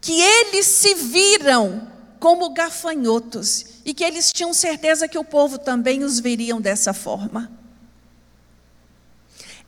que 0.00 0.18
eles 0.18 0.64
se 0.64 0.94
viram 0.94 1.92
como 2.18 2.54
gafanhotos 2.54 3.66
e 3.84 3.92
que 3.92 4.02
eles 4.02 4.32
tinham 4.32 4.54
certeza 4.54 5.06
que 5.06 5.18
o 5.18 5.24
povo 5.24 5.58
também 5.58 6.02
os 6.02 6.18
veriam 6.18 6.58
dessa 6.58 6.94
forma. 6.94 7.52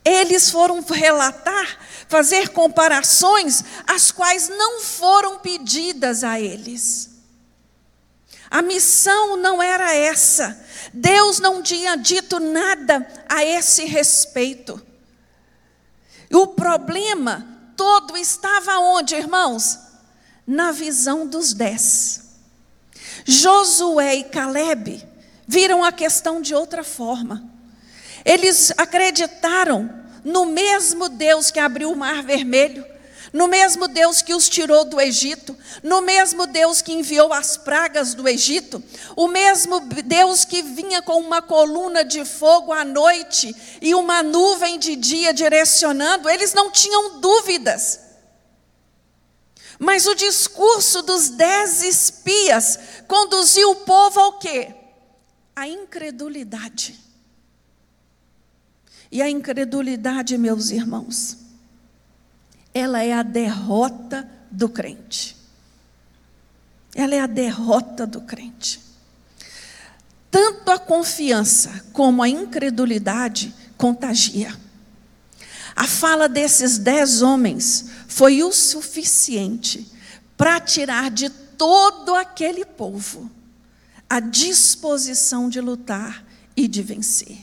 Eles 0.03 0.49
foram 0.49 0.81
relatar, 0.81 1.77
fazer 2.07 2.49
comparações, 2.49 3.63
as 3.85 4.11
quais 4.11 4.49
não 4.49 4.81
foram 4.81 5.37
pedidas 5.37 6.23
a 6.23 6.39
eles. 6.39 7.11
A 8.49 8.63
missão 8.63 9.37
não 9.37 9.61
era 9.61 9.93
essa. 9.93 10.59
Deus 10.91 11.39
não 11.39 11.61
tinha 11.61 11.95
dito 11.95 12.39
nada 12.39 13.07
a 13.29 13.45
esse 13.45 13.85
respeito. 13.85 14.81
O 16.35 16.47
problema 16.47 17.47
todo 17.77 18.17
estava 18.17 18.77
onde, 18.79 19.15
irmãos? 19.15 19.79
Na 20.45 20.73
visão 20.73 21.25
dos 21.25 21.53
dez. 21.53 22.23
Josué 23.23 24.15
e 24.15 24.23
Caleb 24.25 25.01
viram 25.47 25.81
a 25.81 25.93
questão 25.93 26.41
de 26.41 26.53
outra 26.53 26.83
forma. 26.83 27.41
Eles 28.25 28.73
acreditaram 28.77 29.89
no 30.25 30.45
mesmo 30.45 31.07
Deus 31.07 31.51
que 31.51 31.59
abriu 31.59 31.89
o 31.89 31.95
mar 31.95 32.21
vermelho, 32.21 32.85
no 33.35 33.49
mesmo 33.49 33.89
Deus 33.89 34.21
que 34.21 34.33
os 34.33 34.47
tirou 34.47 34.85
do 34.85 34.97
Egito, 34.97 35.57
no 35.83 35.99
mesmo 35.99 36.47
Deus 36.47 36.81
que 36.81 36.93
enviou 36.93 37.33
as 37.33 37.57
pragas 37.57 38.13
do 38.13 38.29
Egito, 38.29 38.81
o 39.13 39.27
mesmo 39.27 39.81
Deus 39.81 40.45
que 40.45 40.63
vinha 40.63 41.01
com 41.01 41.19
uma 41.19 41.41
coluna 41.41 42.05
de 42.05 42.23
fogo 42.23 42.71
à 42.71 42.85
noite 42.85 43.53
e 43.81 43.93
uma 43.93 44.23
nuvem 44.23 44.79
de 44.79 44.95
dia 44.95 45.33
direcionando, 45.33 46.29
eles 46.29 46.53
não 46.53 46.71
tinham 46.71 47.19
dúvidas. 47.19 47.99
Mas 49.77 50.07
o 50.07 50.15
discurso 50.15 51.01
dos 51.01 51.27
dez 51.27 51.83
espias 51.83 52.79
conduziu 53.05 53.71
o 53.71 53.75
povo 53.75 54.17
ao 54.17 54.39
quê? 54.39 54.73
A 55.53 55.67
incredulidade. 55.67 56.97
E 59.11 59.21
a 59.21 59.29
incredulidade, 59.29 60.37
meus 60.37 60.69
irmãos, 60.69 61.44
ela 62.75 63.01
é 63.01 63.13
a 63.13 63.23
derrota 63.23 64.29
do 64.51 64.67
crente. 64.67 65.37
Ela 66.93 67.15
é 67.15 67.21
a 67.21 67.25
derrota 67.25 68.05
do 68.05 68.19
crente. 68.19 68.81
Tanto 70.29 70.69
a 70.69 70.77
confiança 70.77 71.85
como 71.93 72.21
a 72.21 72.27
incredulidade 72.27 73.55
contagia. 73.77 74.53
A 75.73 75.87
fala 75.87 76.27
desses 76.27 76.77
dez 76.77 77.21
homens 77.21 77.85
foi 78.09 78.43
o 78.43 78.51
suficiente 78.51 79.89
para 80.35 80.59
tirar 80.59 81.09
de 81.09 81.29
todo 81.29 82.13
aquele 82.13 82.65
povo 82.65 83.31
a 84.09 84.19
disposição 84.19 85.47
de 85.47 85.61
lutar 85.61 86.25
e 86.57 86.67
de 86.67 86.81
vencer. 86.81 87.37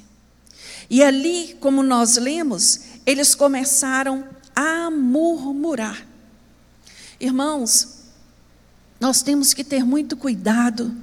E 0.90 1.02
ali, 1.02 1.56
como 1.58 1.82
nós 1.82 2.18
lemos, 2.18 2.80
eles 3.06 3.34
começaram 3.34 4.28
a 4.54 4.90
murmurar. 4.90 6.06
Irmãos, 7.20 8.02
nós 9.00 9.22
temos 9.22 9.52
que 9.54 9.64
ter 9.64 9.84
muito 9.84 10.16
cuidado 10.16 10.94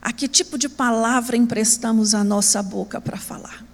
a 0.00 0.12
que 0.12 0.26
tipo 0.26 0.56
de 0.56 0.68
palavra 0.68 1.36
emprestamos 1.36 2.14
à 2.14 2.24
nossa 2.24 2.62
boca 2.62 3.00
para 3.00 3.16
falar. 3.16 3.64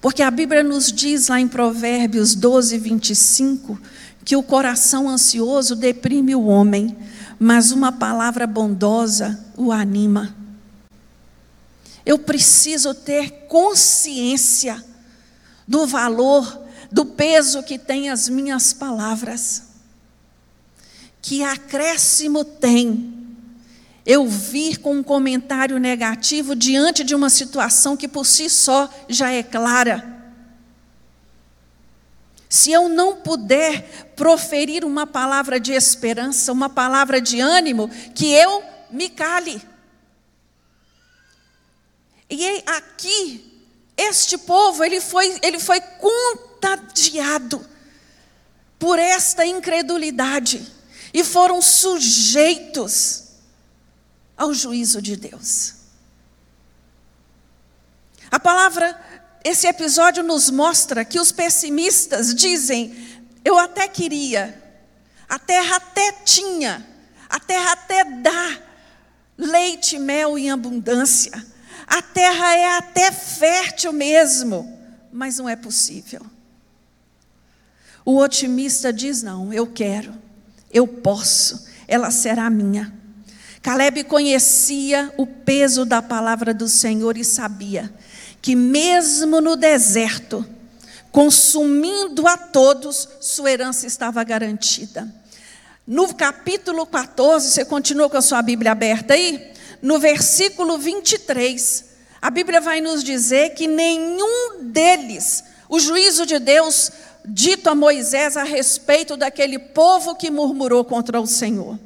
Porque 0.00 0.22
a 0.22 0.30
Bíblia 0.30 0.62
nos 0.62 0.92
diz 0.92 1.28
lá 1.28 1.40
em 1.40 1.48
Provérbios 1.48 2.34
12, 2.34 2.78
25, 2.78 3.80
que 4.24 4.36
o 4.36 4.42
coração 4.42 5.08
ansioso 5.08 5.74
deprime 5.74 6.34
o 6.34 6.46
homem, 6.46 6.96
mas 7.38 7.70
uma 7.70 7.92
palavra 7.92 8.46
bondosa 8.46 9.44
o 9.56 9.72
anima. 9.72 10.34
Eu 12.04 12.18
preciso 12.18 12.94
ter 12.94 13.46
consciência 13.48 14.82
do 15.66 15.86
valor, 15.86 16.65
do 16.90 17.04
peso 17.04 17.62
que 17.62 17.78
tem 17.78 18.10
as 18.10 18.28
minhas 18.28 18.72
palavras. 18.72 19.64
Que 21.20 21.42
acréscimo 21.42 22.44
tem 22.44 23.16
eu 24.06 24.24
vir 24.28 24.78
com 24.78 24.94
um 24.94 25.02
comentário 25.02 25.78
negativo 25.78 26.54
diante 26.54 27.02
de 27.02 27.12
uma 27.12 27.28
situação 27.28 27.96
que 27.96 28.06
por 28.06 28.24
si 28.24 28.48
só 28.48 28.88
já 29.08 29.32
é 29.32 29.42
clara. 29.42 30.14
Se 32.48 32.70
eu 32.70 32.88
não 32.88 33.16
puder 33.16 34.12
proferir 34.14 34.84
uma 34.84 35.08
palavra 35.08 35.58
de 35.58 35.72
esperança, 35.72 36.52
uma 36.52 36.70
palavra 36.70 37.20
de 37.20 37.40
ânimo, 37.40 37.90
que 38.14 38.32
eu 38.32 38.62
me 38.88 39.08
cale. 39.08 39.60
E 42.30 42.62
aqui, 42.64 43.64
este 43.96 44.38
povo, 44.38 44.84
ele 44.84 45.00
foi, 45.00 45.36
ele 45.42 45.58
foi 45.58 45.80
contagiado 46.60 47.64
por 48.78 48.98
esta 48.98 49.44
incredulidade 49.44 50.66
e 51.12 51.24
foram 51.24 51.62
sujeitos 51.62 53.24
ao 54.36 54.52
juízo 54.52 55.00
de 55.00 55.16
Deus. 55.16 55.74
A 58.30 58.38
palavra 58.40 59.00
esse 59.44 59.66
episódio 59.68 60.24
nos 60.24 60.50
mostra 60.50 61.04
que 61.04 61.20
os 61.20 61.30
pessimistas 61.30 62.34
dizem: 62.34 63.20
eu 63.44 63.58
até 63.58 63.86
queria, 63.86 64.62
a 65.28 65.38
terra 65.38 65.76
até 65.76 66.12
tinha, 66.24 66.86
a 67.28 67.38
terra 67.38 67.72
até 67.72 68.04
dá 68.04 68.62
leite, 69.38 69.98
mel 69.98 70.36
em 70.36 70.50
abundância, 70.50 71.32
a 71.86 72.02
terra 72.02 72.56
é 72.56 72.76
até 72.76 73.12
fértil 73.12 73.92
mesmo, 73.92 74.76
mas 75.12 75.38
não 75.38 75.48
é 75.48 75.54
possível. 75.54 76.35
O 78.06 78.18
otimista 78.18 78.92
diz: 78.92 79.20
não, 79.20 79.52
eu 79.52 79.66
quero, 79.66 80.14
eu 80.72 80.86
posso, 80.86 81.66
ela 81.88 82.12
será 82.12 82.48
minha. 82.48 82.94
Caleb 83.60 84.04
conhecia 84.04 85.12
o 85.16 85.26
peso 85.26 85.84
da 85.84 86.00
palavra 86.00 86.54
do 86.54 86.68
Senhor 86.68 87.16
e 87.18 87.24
sabia 87.24 87.92
que, 88.40 88.54
mesmo 88.54 89.40
no 89.40 89.56
deserto, 89.56 90.46
consumindo 91.10 92.28
a 92.28 92.36
todos, 92.36 93.08
sua 93.20 93.50
herança 93.50 93.88
estava 93.88 94.22
garantida. 94.22 95.12
No 95.84 96.14
capítulo 96.14 96.86
14, 96.86 97.50
você 97.50 97.64
continua 97.64 98.08
com 98.08 98.16
a 98.16 98.22
sua 98.22 98.40
Bíblia 98.40 98.70
aberta 98.70 99.14
aí? 99.14 99.52
No 99.82 99.98
versículo 99.98 100.78
23, 100.78 101.84
a 102.22 102.30
Bíblia 102.30 102.60
vai 102.60 102.80
nos 102.80 103.02
dizer 103.02 103.54
que 103.54 103.66
nenhum 103.66 104.62
deles, 104.62 105.42
o 105.68 105.80
juízo 105.80 106.24
de 106.24 106.38
Deus 106.38 106.92
dito 107.26 107.68
a 107.68 107.74
Moisés 107.74 108.36
a 108.36 108.44
respeito 108.44 109.16
daquele 109.16 109.58
povo 109.58 110.14
que 110.14 110.30
murmurou 110.30 110.84
contra 110.84 111.20
o 111.20 111.26
Senhor. 111.26 111.78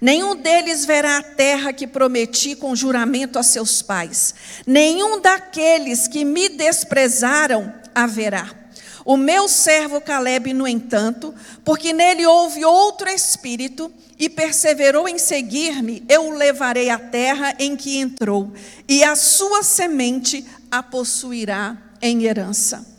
Nenhum 0.00 0.36
deles 0.36 0.84
verá 0.84 1.18
a 1.18 1.22
terra 1.22 1.72
que 1.72 1.86
prometi 1.86 2.54
com 2.54 2.76
juramento 2.76 3.38
a 3.38 3.42
seus 3.42 3.80
pais. 3.80 4.34
Nenhum 4.66 5.20
daqueles 5.20 6.06
que 6.06 6.24
me 6.24 6.48
desprezaram 6.50 7.72
haverá. 7.94 8.66
O 9.04 9.16
meu 9.16 9.48
servo 9.48 10.00
Caleb, 10.00 10.52
no 10.52 10.66
entanto, 10.66 11.32
porque 11.64 11.92
nele 11.92 12.26
houve 12.26 12.64
outro 12.64 13.08
espírito 13.08 13.90
e 14.18 14.28
perseverou 14.28 15.08
em 15.08 15.16
seguir-me, 15.16 16.02
eu 16.08 16.26
o 16.26 16.36
levarei 16.36 16.90
à 16.90 16.98
terra 16.98 17.54
em 17.58 17.76
que 17.76 17.98
entrou, 17.98 18.52
e 18.88 19.04
a 19.04 19.14
sua 19.14 19.62
semente 19.62 20.44
a 20.70 20.82
possuirá 20.82 21.76
em 22.02 22.24
herança. 22.24 22.95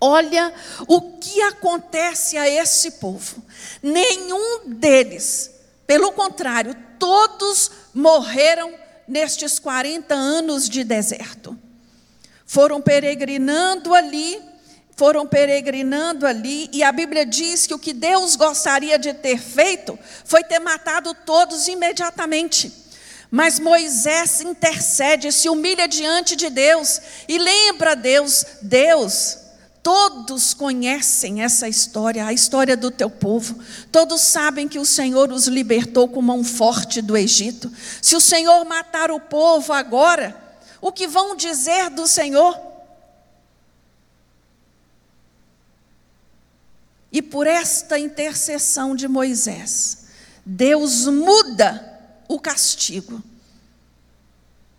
Olha 0.00 0.52
o 0.88 1.18
que 1.18 1.42
acontece 1.42 2.36
a 2.36 2.48
esse 2.48 2.92
povo. 2.92 3.42
Nenhum 3.82 4.62
deles 4.66 5.60
pelo 5.90 6.12
contrário, 6.12 6.72
todos 7.00 7.68
morreram 7.92 8.72
nestes 9.08 9.58
40 9.58 10.14
anos 10.14 10.68
de 10.68 10.84
deserto. 10.84 11.58
Foram 12.46 12.80
peregrinando 12.80 13.92
ali, 13.92 14.40
foram 14.94 15.26
peregrinando 15.26 16.28
ali, 16.28 16.70
e 16.72 16.84
a 16.84 16.92
Bíblia 16.92 17.26
diz 17.26 17.66
que 17.66 17.74
o 17.74 17.78
que 17.78 17.92
Deus 17.92 18.36
gostaria 18.36 18.96
de 19.00 19.12
ter 19.12 19.36
feito 19.36 19.98
foi 20.24 20.44
ter 20.44 20.60
matado 20.60 21.12
todos 21.26 21.66
imediatamente. 21.66 22.72
Mas 23.28 23.58
Moisés 23.58 24.40
intercede, 24.42 25.32
se 25.32 25.48
humilha 25.48 25.88
diante 25.88 26.36
de 26.36 26.50
Deus 26.50 27.00
e 27.26 27.36
lembra 27.36 27.92
a 27.92 27.96
Deus: 27.96 28.46
Deus, 28.62 29.38
todos 29.82 30.54
conhecem 30.54 31.42
essa 31.42 31.68
história, 31.68 32.26
a 32.26 32.32
história 32.32 32.76
do 32.76 32.90
teu 32.90 33.10
povo. 33.10 33.58
Todos 33.90 34.20
sabem 34.20 34.68
que 34.68 34.78
o 34.78 34.84
Senhor 34.84 35.32
os 35.32 35.46
libertou 35.46 36.08
com 36.08 36.20
mão 36.20 36.44
forte 36.44 37.00
do 37.00 37.16
Egito. 37.16 37.72
Se 38.00 38.14
o 38.14 38.20
Senhor 38.20 38.64
matar 38.64 39.10
o 39.10 39.20
povo 39.20 39.72
agora, 39.72 40.38
o 40.80 40.92
que 40.92 41.06
vão 41.06 41.34
dizer 41.34 41.90
do 41.90 42.06
Senhor? 42.06 42.58
E 47.12 47.20
por 47.20 47.46
esta 47.46 47.98
intercessão 47.98 48.94
de 48.94 49.08
Moisés, 49.08 50.06
Deus 50.46 51.06
muda 51.06 51.98
o 52.28 52.38
castigo, 52.38 53.22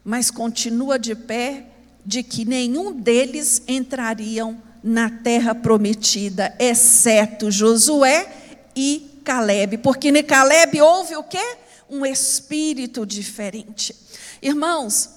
mas 0.04 0.32
continua 0.32 0.98
de 0.98 1.14
pé 1.14 1.68
de 2.06 2.24
que 2.24 2.46
nenhum 2.46 2.94
deles 2.94 3.62
entrariam 3.68 4.71
na 4.84 5.10
terra 5.10 5.54
prometida, 5.54 6.56
exceto 6.60 7.52
Josué 7.52 8.28
e 8.76 9.22
Caleb, 9.24 9.78
porque 9.78 10.10
em 10.10 10.24
Caleb 10.24 10.82
houve 10.82 11.16
o 11.16 11.24
quê? 11.24 11.58
Um 11.90 12.06
espírito 12.06 13.06
diferente. 13.06 13.96
Irmãos, 14.42 15.10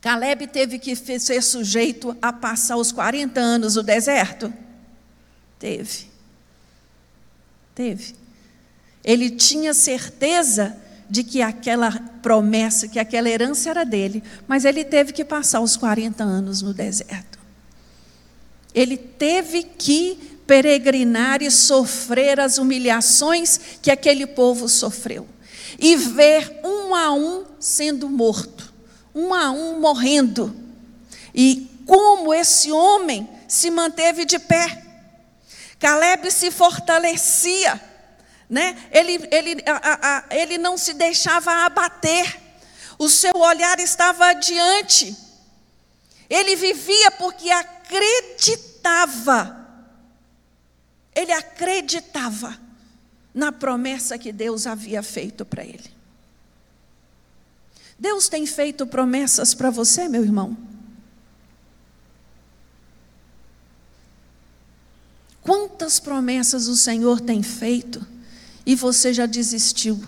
Caleb 0.00 0.46
teve 0.46 0.78
que 0.78 0.94
ser 0.94 1.42
sujeito 1.42 2.16
a 2.20 2.32
passar 2.32 2.76
os 2.76 2.92
40 2.92 3.40
anos 3.40 3.76
no 3.76 3.82
deserto? 3.82 4.52
Teve. 5.58 6.06
Teve. 7.74 8.14
Ele 9.02 9.30
tinha 9.30 9.74
certeza 9.74 10.76
de 11.10 11.24
que 11.24 11.40
aquela 11.40 11.90
promessa, 12.22 12.86
que 12.86 12.98
aquela 12.98 13.28
herança 13.28 13.70
era 13.70 13.84
dele, 13.84 14.22
mas 14.46 14.64
ele 14.64 14.84
teve 14.84 15.12
que 15.12 15.24
passar 15.24 15.60
os 15.60 15.76
40 15.76 16.22
anos 16.22 16.60
no 16.60 16.74
deserto. 16.74 17.27
Ele 18.78 18.96
teve 18.96 19.64
que 19.64 20.38
peregrinar 20.46 21.42
e 21.42 21.50
sofrer 21.50 22.38
as 22.38 22.58
humilhações 22.58 23.58
que 23.82 23.90
aquele 23.90 24.24
povo 24.24 24.68
sofreu. 24.68 25.26
E 25.80 25.96
ver 25.96 26.60
um 26.62 26.94
a 26.94 27.12
um 27.12 27.44
sendo 27.58 28.08
morto, 28.08 28.72
um 29.12 29.34
a 29.34 29.50
um 29.50 29.80
morrendo. 29.80 30.54
E 31.34 31.68
como 31.84 32.32
esse 32.32 32.70
homem 32.70 33.28
se 33.48 33.68
manteve 33.68 34.24
de 34.24 34.38
pé. 34.38 34.84
Caleb 35.80 36.30
se 36.30 36.52
fortalecia, 36.52 37.80
né? 38.48 38.76
ele, 38.92 39.28
ele, 39.32 39.62
a, 39.66 40.18
a, 40.18 40.36
ele 40.36 40.56
não 40.56 40.78
se 40.78 40.94
deixava 40.94 41.52
abater, 41.64 42.40
o 42.96 43.08
seu 43.08 43.32
olhar 43.36 43.80
estava 43.80 44.26
adiante, 44.26 45.16
ele 46.28 46.56
vivia 46.56 47.10
porque 47.12 47.48
acreditava, 48.78 49.66
ele 51.14 51.32
acreditava 51.32 52.58
na 53.34 53.52
promessa 53.52 54.18
que 54.18 54.32
Deus 54.32 54.66
havia 54.66 55.02
feito 55.02 55.44
para 55.44 55.64
ele. 55.64 55.90
Deus 57.98 58.28
tem 58.28 58.46
feito 58.46 58.86
promessas 58.86 59.54
para 59.54 59.70
você, 59.70 60.08
meu 60.08 60.22
irmão? 60.22 60.56
Quantas 65.42 65.98
promessas 65.98 66.68
o 66.68 66.76
Senhor 66.76 67.20
tem 67.20 67.42
feito 67.42 68.06
e 68.64 68.74
você 68.74 69.12
já 69.12 69.26
desistiu? 69.26 70.00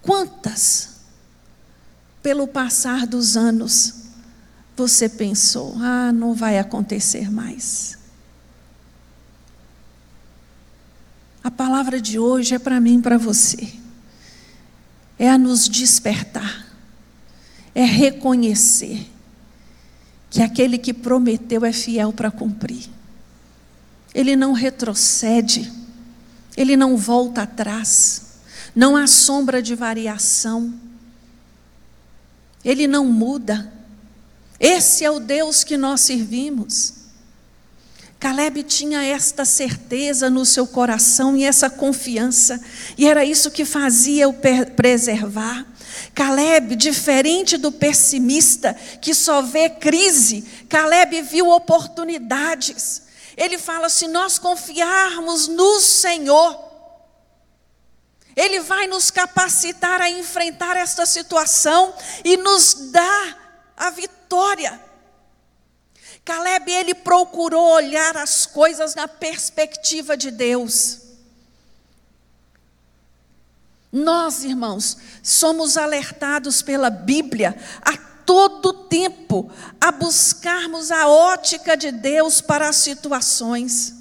Quantas, 0.00 1.00
pelo 2.22 2.48
passar 2.48 3.06
dos 3.06 3.36
anos, 3.36 3.99
você 4.76 5.08
pensou: 5.08 5.74
ah, 5.78 6.12
não 6.12 6.34
vai 6.34 6.58
acontecer 6.58 7.30
mais? 7.30 7.98
A 11.42 11.50
palavra 11.50 12.00
de 12.00 12.18
hoje 12.18 12.54
é 12.54 12.58
para 12.58 12.80
mim 12.80 12.98
e 12.98 13.02
para 13.02 13.16
você. 13.16 13.72
É 15.18 15.28
a 15.28 15.38
nos 15.38 15.68
despertar, 15.68 16.66
é 17.74 17.84
reconhecer 17.84 19.06
que 20.30 20.42
aquele 20.42 20.78
que 20.78 20.94
prometeu 20.94 21.64
é 21.64 21.72
fiel 21.72 22.12
para 22.12 22.30
cumprir. 22.30 22.88
Ele 24.14 24.36
não 24.36 24.52
retrocede, 24.52 25.70
ele 26.56 26.76
não 26.76 26.96
volta 26.96 27.42
atrás, 27.42 28.40
não 28.74 28.96
há 28.96 29.06
sombra 29.06 29.60
de 29.60 29.74
variação, 29.74 30.72
ele 32.64 32.86
não 32.86 33.04
muda. 33.06 33.79
Esse 34.60 35.06
é 35.06 35.10
o 35.10 35.18
Deus 35.18 35.64
que 35.64 35.78
nós 35.78 36.02
servimos. 36.02 37.00
Caleb 38.20 38.62
tinha 38.64 39.02
esta 39.02 39.46
certeza 39.46 40.28
no 40.28 40.44
seu 40.44 40.66
coração 40.66 41.34
e 41.34 41.42
essa 41.42 41.70
confiança, 41.70 42.62
e 42.98 43.08
era 43.08 43.24
isso 43.24 43.50
que 43.50 43.64
fazia 43.64 44.28
o 44.28 44.34
preservar. 44.76 45.66
Caleb, 46.14 46.76
diferente 46.76 47.56
do 47.56 47.72
pessimista 47.72 48.74
que 49.00 49.14
só 49.14 49.40
vê 49.40 49.70
crise, 49.70 50.42
Caleb 50.68 51.22
viu 51.22 51.48
oportunidades. 51.48 53.04
Ele 53.38 53.56
fala: 53.56 53.88
se 53.88 54.06
nós 54.06 54.38
confiarmos 54.38 55.48
no 55.48 55.80
Senhor, 55.80 56.62
Ele 58.36 58.60
vai 58.60 58.86
nos 58.86 59.10
capacitar 59.10 60.02
a 60.02 60.10
enfrentar 60.10 60.76
esta 60.76 61.06
situação 61.06 61.94
e 62.22 62.36
nos 62.36 62.90
dar 62.92 63.39
a 63.80 63.88
vitória. 63.88 64.78
Caleb, 66.22 66.70
ele 66.70 66.94
procurou 66.94 67.72
olhar 67.72 68.14
as 68.18 68.44
coisas 68.44 68.94
na 68.94 69.08
perspectiva 69.08 70.18
de 70.18 70.30
Deus. 70.30 71.00
Nós, 73.90 74.44
irmãos, 74.44 74.98
somos 75.22 75.78
alertados 75.78 76.60
pela 76.60 76.90
Bíblia 76.90 77.56
a 77.80 77.96
todo 77.96 78.72
tempo 78.72 79.50
a 79.80 79.90
buscarmos 79.90 80.90
a 80.90 81.08
ótica 81.08 81.74
de 81.74 81.90
Deus 81.90 82.42
para 82.42 82.68
as 82.68 82.76
situações. 82.76 83.94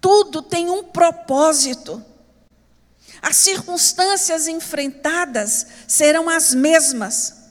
Tudo 0.00 0.42
tem 0.42 0.68
um 0.68 0.84
propósito. 0.84 2.04
As 3.22 3.36
circunstâncias 3.36 4.46
enfrentadas 4.46 5.66
serão 5.88 6.28
as 6.28 6.52
mesmas. 6.52 7.43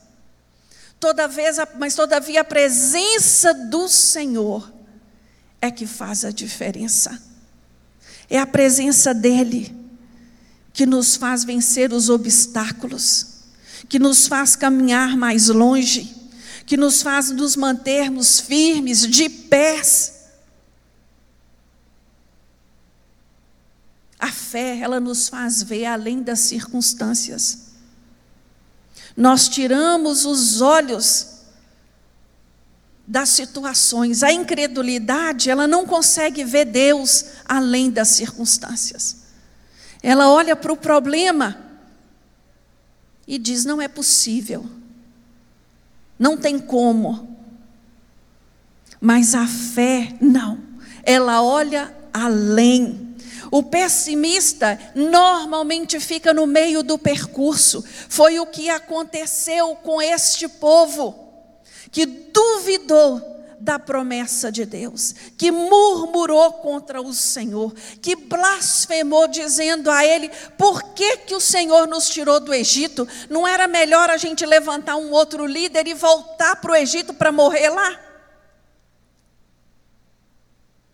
Toda 1.03 1.27
vez, 1.27 1.57
mas 1.77 1.95
todavia 1.95 2.39
a 2.39 2.45
presença 2.45 3.53
do 3.53 3.89
Senhor 3.89 4.71
é 5.59 5.69
que 5.69 5.85
faz 5.85 6.23
a 6.23 6.31
diferença. 6.31 7.21
É 8.29 8.39
a 8.39 8.47
presença 8.47 9.13
dele 9.13 9.75
que 10.71 10.85
nos 10.85 11.17
faz 11.17 11.43
vencer 11.43 11.91
os 11.91 12.07
obstáculos, 12.07 13.43
que 13.89 13.99
nos 13.99 14.27
faz 14.29 14.55
caminhar 14.55 15.17
mais 15.17 15.49
longe, 15.49 16.15
que 16.65 16.77
nos 16.77 17.01
faz 17.01 17.31
nos 17.31 17.57
mantermos 17.57 18.39
firmes, 18.39 19.05
de 19.05 19.27
pés. 19.27 20.29
A 24.17 24.31
fé, 24.31 24.79
ela 24.79 25.01
nos 25.01 25.27
faz 25.27 25.63
ver 25.63 25.83
além 25.83 26.23
das 26.23 26.39
circunstâncias. 26.39 27.72
Nós 29.15 29.47
tiramos 29.47 30.25
os 30.25 30.61
olhos 30.61 31.33
das 33.05 33.29
situações. 33.29 34.23
A 34.23 34.31
incredulidade, 34.31 35.49
ela 35.49 35.67
não 35.67 35.85
consegue 35.85 36.43
ver 36.43 36.65
Deus 36.65 37.25
além 37.45 37.91
das 37.91 38.09
circunstâncias. 38.09 39.23
Ela 40.01 40.29
olha 40.29 40.55
para 40.55 40.73
o 40.73 40.77
problema 40.77 41.57
e 43.27 43.37
diz: 43.37 43.65
não 43.65 43.81
é 43.81 43.87
possível, 43.87 44.65
não 46.17 46.37
tem 46.37 46.59
como. 46.59 47.37
Mas 48.99 49.35
a 49.35 49.45
fé, 49.45 50.15
não, 50.21 50.59
ela 51.03 51.41
olha 51.41 51.93
além. 52.13 53.12
O 53.53 53.61
pessimista 53.61 54.79
normalmente 54.95 55.99
fica 55.99 56.33
no 56.33 56.47
meio 56.47 56.81
do 56.81 56.97
percurso. 56.97 57.85
Foi 58.09 58.39
o 58.39 58.47
que 58.47 58.67
aconteceu 58.67 59.75
com 59.75 60.01
este 60.01 60.47
povo, 60.47 61.31
que 61.91 62.03
duvidou 62.03 63.21
da 63.59 63.77
promessa 63.77 64.51
de 64.51 64.65
Deus, 64.65 65.13
que 65.37 65.51
murmurou 65.51 66.53
contra 66.53 66.99
o 66.99 67.13
Senhor, 67.13 67.71
que 68.01 68.15
blasfemou 68.15 69.27
dizendo 69.27 69.91
a 69.91 70.03
ele: 70.03 70.31
"Por 70.57 70.81
que 70.95 71.17
que 71.17 71.35
o 71.35 71.39
Senhor 71.39 71.87
nos 71.87 72.09
tirou 72.09 72.39
do 72.39 72.55
Egito? 72.55 73.07
Não 73.29 73.47
era 73.47 73.67
melhor 73.67 74.09
a 74.09 74.17
gente 74.17 74.43
levantar 74.47 74.95
um 74.95 75.11
outro 75.11 75.45
líder 75.45 75.87
e 75.87 75.93
voltar 75.93 76.55
para 76.55 76.71
o 76.71 76.75
Egito 76.75 77.13
para 77.13 77.31
morrer 77.31 77.69
lá?" 77.69 77.99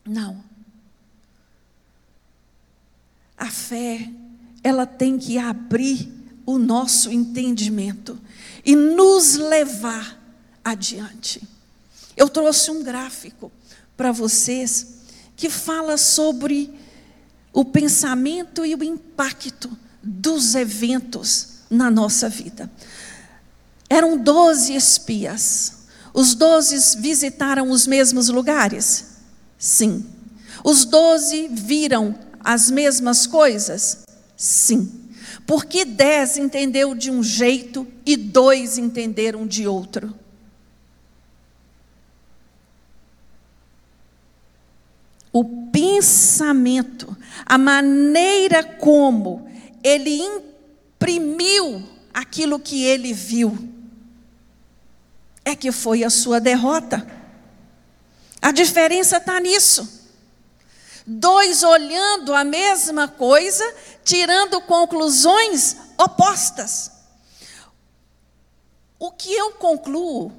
Não. 0.05 0.48
A 3.39 3.49
fé, 3.49 4.09
ela 4.61 4.85
tem 4.85 5.17
que 5.17 5.37
abrir 5.37 6.11
o 6.45 6.59
nosso 6.59 7.09
entendimento 7.09 8.19
e 8.65 8.75
nos 8.75 9.35
levar 9.35 10.21
adiante. 10.63 11.41
Eu 12.17 12.27
trouxe 12.27 12.69
um 12.69 12.83
gráfico 12.83 13.49
para 13.95 14.11
vocês 14.11 14.99
que 15.37 15.49
fala 15.49 15.95
sobre 15.97 16.69
o 17.53 17.63
pensamento 17.63 18.65
e 18.65 18.75
o 18.75 18.83
impacto 18.83 19.71
dos 20.03 20.53
eventos 20.53 21.59
na 21.69 21.89
nossa 21.89 22.27
vida. 22.27 22.69
Eram 23.89 24.17
doze 24.17 24.73
espias. 24.73 25.79
Os 26.13 26.35
doze 26.35 26.99
visitaram 26.99 27.69
os 27.69 27.87
mesmos 27.87 28.27
lugares? 28.27 29.05
Sim. 29.57 30.05
Os 30.63 30.83
doze 30.83 31.47
viram 31.47 32.15
as 32.49 32.71
mesmas 32.71 33.27
coisas? 33.27 34.05
Sim. 34.35 34.91
Porque 35.45 35.85
dez 35.85 36.35
entendeu 36.35 36.95
de 36.95 37.11
um 37.11 37.21
jeito 37.21 37.85
e 38.03 38.17
dois 38.17 38.75
entenderam 38.75 39.45
de 39.45 39.67
outro. 39.67 40.15
O 45.31 45.43
pensamento, 45.71 47.15
a 47.45 47.55
maneira 47.55 48.63
como 48.63 49.47
ele 49.83 50.19
imprimiu 50.19 51.83
aquilo 52.11 52.59
que 52.59 52.83
ele 52.83 53.13
viu, 53.13 53.55
é 55.45 55.55
que 55.55 55.71
foi 55.71 56.03
a 56.03 56.09
sua 56.09 56.39
derrota. 56.39 57.07
A 58.41 58.51
diferença 58.51 59.17
está 59.17 59.39
nisso 59.39 59.98
dois 61.09 61.63
olhando 61.63 62.35
a 62.35 62.43
mesma 62.43 63.07
coisa, 63.07 63.63
tirando 64.03 64.61
conclusões 64.61 65.75
opostas. 65.97 66.91
O 68.99 69.11
que 69.11 69.33
eu 69.33 69.51
concluo 69.53 70.31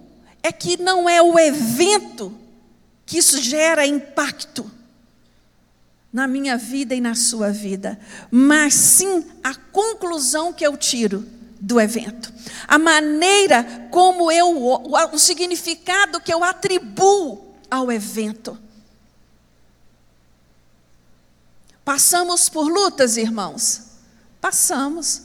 é 0.43 0.53
que 0.53 0.81
não 0.81 1.09
é 1.09 1.21
o 1.21 1.39
evento 1.39 2.33
que 3.05 3.19
isso 3.19 3.43
gera 3.43 3.85
impacto 3.85 4.71
na 6.13 6.27
minha 6.27 6.57
vida 6.57 6.95
e 6.95 7.01
na 7.01 7.15
sua 7.15 7.51
vida, 7.51 7.99
mas 8.31 8.75
sim 8.75 9.25
a 9.43 9.55
conclusão 9.55 10.53
que 10.53 10.65
eu 10.65 10.77
tiro 10.77 11.27
do 11.61 11.81
evento. 11.81 12.33
A 12.67 12.79
maneira 12.79 13.89
como 13.91 14.31
eu, 14.31 14.57
o, 14.57 15.19
significado 15.19 16.21
que 16.21 16.33
eu 16.33 16.43
atribuo 16.43 17.55
ao 17.71 17.91
evento. 17.91 18.59
Passamos 21.91 22.49
por 22.49 22.71
lutas, 22.71 23.17
irmãos? 23.17 23.81
Passamos. 24.41 25.23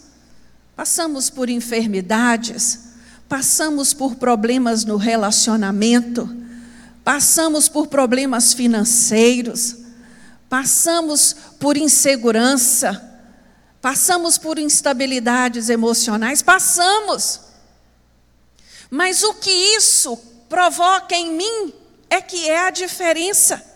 Passamos 0.76 1.30
por 1.30 1.48
enfermidades, 1.48 2.80
passamos 3.30 3.94
por 3.94 4.16
problemas 4.16 4.84
no 4.84 4.98
relacionamento, 4.98 6.28
passamos 7.04 7.70
por 7.70 7.86
problemas 7.86 8.56
financeiros, 8.56 9.76
passamos 10.50 11.36
por 11.60 11.78
insegurança, 11.78 13.00
passamos 13.80 14.40
por 14.40 14.58
instabilidades 14.58 15.70
emocionais, 15.70 16.42
passamos. 16.42 17.42
Mas 18.90 19.22
o 19.22 19.36
que 19.36 19.52
isso 19.52 20.18
provoca 20.50 21.16
em 21.16 21.32
mim 21.32 21.74
é 22.10 22.20
que 22.20 22.50
é 22.50 22.58
a 22.66 22.72
diferença. 22.72 23.75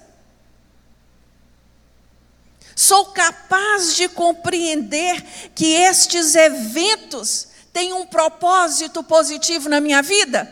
Sou 2.80 3.08
capaz 3.08 3.94
de 3.94 4.08
compreender 4.08 5.22
que 5.54 5.74
estes 5.74 6.34
eventos 6.34 7.50
têm 7.74 7.92
um 7.92 8.06
propósito 8.06 9.04
positivo 9.04 9.68
na 9.68 9.82
minha 9.82 10.02
vida? 10.02 10.50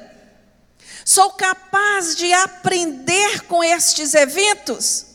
Sou 1.05 1.31
capaz 1.31 2.17
de 2.17 2.33
aprender 2.33 3.43
com 3.43 3.63
estes 3.63 4.13
eventos? 4.13 5.05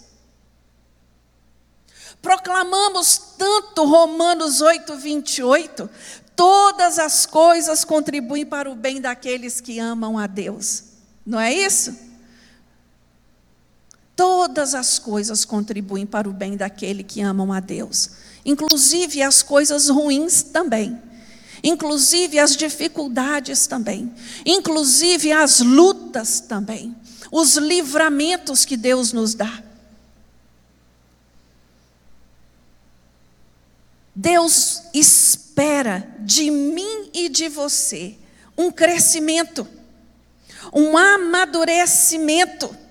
Proclamamos 2.23 3.19
tanto 3.37 3.85
Romanos 3.85 4.63
8, 4.63 4.97
28, 4.97 5.91
todas 6.35 6.99
as 6.99 7.27
coisas 7.27 7.85
contribuem 7.85 8.47
para 8.47 8.71
o 8.71 8.75
bem 8.75 9.03
daqueles 9.03 9.61
que 9.61 9.79
amam 9.79 10.17
a 10.17 10.27
Deus. 10.27 10.85
Não 11.27 11.39
é 11.39 11.53
isso? 11.53 11.95
Todas 14.23 14.73
as 14.73 15.01
coisas 15.01 15.45
contribuem 15.45 16.07
para 16.07 16.29
o 16.29 16.33
bem 16.33 16.57
daquele 16.57 17.03
que 17.03 17.21
amam 17.21 17.53
a 17.53 17.59
Deus, 17.59 18.11
inclusive 18.45 19.21
as 19.21 19.43
coisas 19.43 19.89
ruins 19.89 20.45
também, 20.45 20.97
inclusive 21.61 22.39
as 22.39 22.57
dificuldades 22.57 23.67
também, 23.67 24.15
inclusive 24.47 25.33
as 25.33 25.59
lutas 25.59 26.39
também, 26.39 26.95
os 27.33 27.57
livramentos 27.57 28.65
que 28.65 28.77
Deus 28.77 29.13
nos 29.13 29.35
dá. 29.35 29.61
Deus 34.15 34.85
espera 34.95 36.09
de 36.21 36.49
mim 36.49 37.11
e 37.13 37.29
de 37.29 37.49
você 37.49 38.17
um 38.57 38.71
crescimento, 38.71 39.67
um 40.73 40.97
amadurecimento 40.97 42.83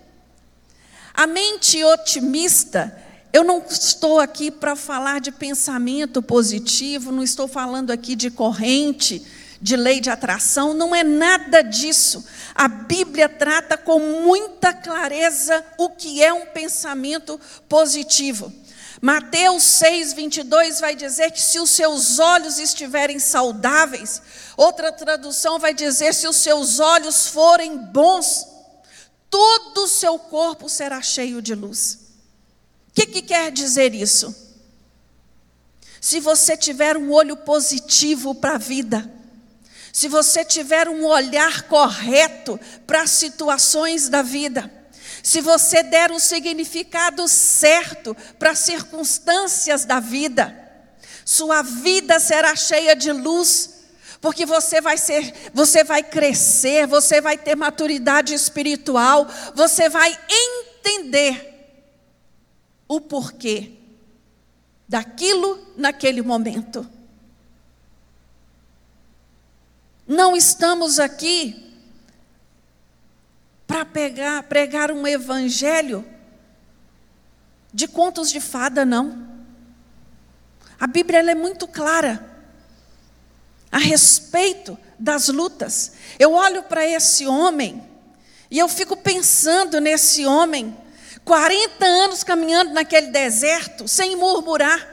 a 1.13 1.27
mente 1.27 1.83
otimista, 1.83 2.95
eu 3.33 3.43
não 3.43 3.63
estou 3.69 4.19
aqui 4.19 4.51
para 4.51 4.75
falar 4.75 5.21
de 5.21 5.31
pensamento 5.31 6.21
positivo, 6.21 7.11
não 7.11 7.23
estou 7.23 7.47
falando 7.47 7.91
aqui 7.91 8.15
de 8.15 8.29
corrente, 8.29 9.25
de 9.61 9.75
lei 9.75 9.99
de 10.01 10.09
atração, 10.09 10.73
não 10.73 10.95
é 10.95 11.03
nada 11.03 11.61
disso. 11.61 12.25
A 12.55 12.67
Bíblia 12.67 13.29
trata 13.29 13.77
com 13.77 13.99
muita 13.99 14.73
clareza 14.73 15.63
o 15.77 15.89
que 15.89 16.21
é 16.23 16.33
um 16.33 16.47
pensamento 16.47 17.39
positivo. 17.69 18.51
Mateus 18.99 19.63
6, 19.63 20.13
22 20.13 20.79
vai 20.79 20.95
dizer 20.95 21.31
que 21.31 21.41
se 21.41 21.59
os 21.59 21.71
seus 21.71 22.19
olhos 22.19 22.59
estiverem 22.59 23.17
saudáveis, 23.17 24.21
outra 24.57 24.91
tradução 24.91 25.57
vai 25.57 25.73
dizer 25.73 26.13
se 26.13 26.27
os 26.27 26.35
seus 26.35 26.79
olhos 26.79 27.27
forem 27.27 27.77
bons, 27.77 28.47
todo 29.31 29.85
o 29.85 29.87
seu 29.87 30.19
corpo 30.19 30.69
será 30.69 31.01
cheio 31.01 31.41
de 31.41 31.55
luz. 31.55 31.97
O 32.89 32.93
que, 32.93 33.07
que 33.07 33.21
quer 33.21 33.49
dizer 33.51 33.95
isso? 33.95 34.35
Se 36.01 36.19
você 36.19 36.57
tiver 36.57 36.97
um 36.97 37.11
olho 37.11 37.37
positivo 37.37 38.35
para 38.35 38.55
a 38.55 38.57
vida, 38.57 39.09
se 39.93 40.09
você 40.09 40.43
tiver 40.43 40.89
um 40.89 41.05
olhar 41.05 41.63
correto 41.63 42.59
para 42.85 43.03
as 43.03 43.11
situações 43.11 44.09
da 44.09 44.21
vida, 44.21 44.69
se 45.23 45.39
você 45.39 45.81
der 45.81 46.11
o 46.11 46.19
significado 46.19 47.27
certo 47.27 48.15
para 48.37 48.51
as 48.51 48.59
circunstâncias 48.59 49.85
da 49.85 49.99
vida, 49.99 50.57
sua 51.23 51.61
vida 51.61 52.19
será 52.19 52.55
cheia 52.55 52.95
de 52.95 53.11
luz, 53.11 53.80
porque 54.21 54.45
você 54.45 54.79
vai 54.79 54.99
ser, 54.99 55.33
você 55.51 55.83
vai 55.83 56.03
crescer, 56.03 56.85
você 56.85 57.19
vai 57.19 57.37
ter 57.37 57.55
maturidade 57.55 58.35
espiritual, 58.35 59.27
você 59.55 59.89
vai 59.89 60.17
entender 60.29 61.49
o 62.87 63.01
porquê 63.01 63.71
daquilo 64.87 65.73
naquele 65.75 66.21
momento. 66.21 66.87
Não 70.07 70.35
estamos 70.35 70.99
aqui 70.99 71.73
para 73.65 73.83
pegar, 73.85 74.43
pregar 74.43 74.91
um 74.91 75.07
evangelho 75.07 76.05
de 77.73 77.87
contos 77.87 78.29
de 78.29 78.39
fada, 78.39 78.85
não. 78.85 79.31
A 80.79 80.85
Bíblia 80.85 81.19
é 81.19 81.35
muito 81.35 81.67
clara 81.67 82.30
a 83.71 83.77
respeito 83.77 84.77
das 84.99 85.29
lutas. 85.29 85.93
Eu 86.19 86.33
olho 86.33 86.63
para 86.63 86.85
esse 86.85 87.25
homem 87.25 87.81
e 88.49 88.59
eu 88.59 88.67
fico 88.67 88.97
pensando 88.97 89.79
nesse 89.79 90.25
homem, 90.25 90.75
40 91.23 91.85
anos 91.85 92.23
caminhando 92.23 92.73
naquele 92.73 93.07
deserto, 93.07 93.87
sem 93.87 94.15
murmurar, 94.15 94.89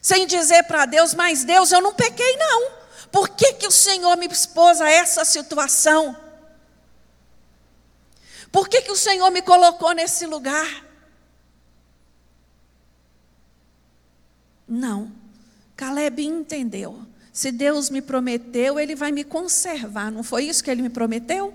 sem 0.00 0.26
dizer 0.26 0.62
para 0.62 0.86
Deus, 0.86 1.12
mas 1.12 1.44
Deus, 1.44 1.70
eu 1.70 1.82
não 1.82 1.92
pequei 1.92 2.36
não. 2.36 2.70
Por 3.12 3.28
que, 3.28 3.54
que 3.54 3.66
o 3.66 3.70
Senhor 3.70 4.16
me 4.16 4.26
expôs 4.26 4.80
a 4.80 4.90
essa 4.90 5.24
situação? 5.24 6.16
Por 8.50 8.68
que, 8.68 8.82
que 8.82 8.92
o 8.92 8.96
Senhor 8.96 9.30
me 9.30 9.42
colocou 9.42 9.92
nesse 9.92 10.24
lugar? 10.24 10.84
Não. 14.66 15.12
Caleb 15.76 16.24
entendeu. 16.24 17.06
Se 17.36 17.52
Deus 17.52 17.90
me 17.90 18.00
prometeu, 18.00 18.80
Ele 18.80 18.94
vai 18.94 19.12
me 19.12 19.22
conservar. 19.22 20.10
Não 20.10 20.22
foi 20.22 20.44
isso 20.44 20.64
que 20.64 20.70
Ele 20.70 20.80
me 20.80 20.88
prometeu? 20.88 21.52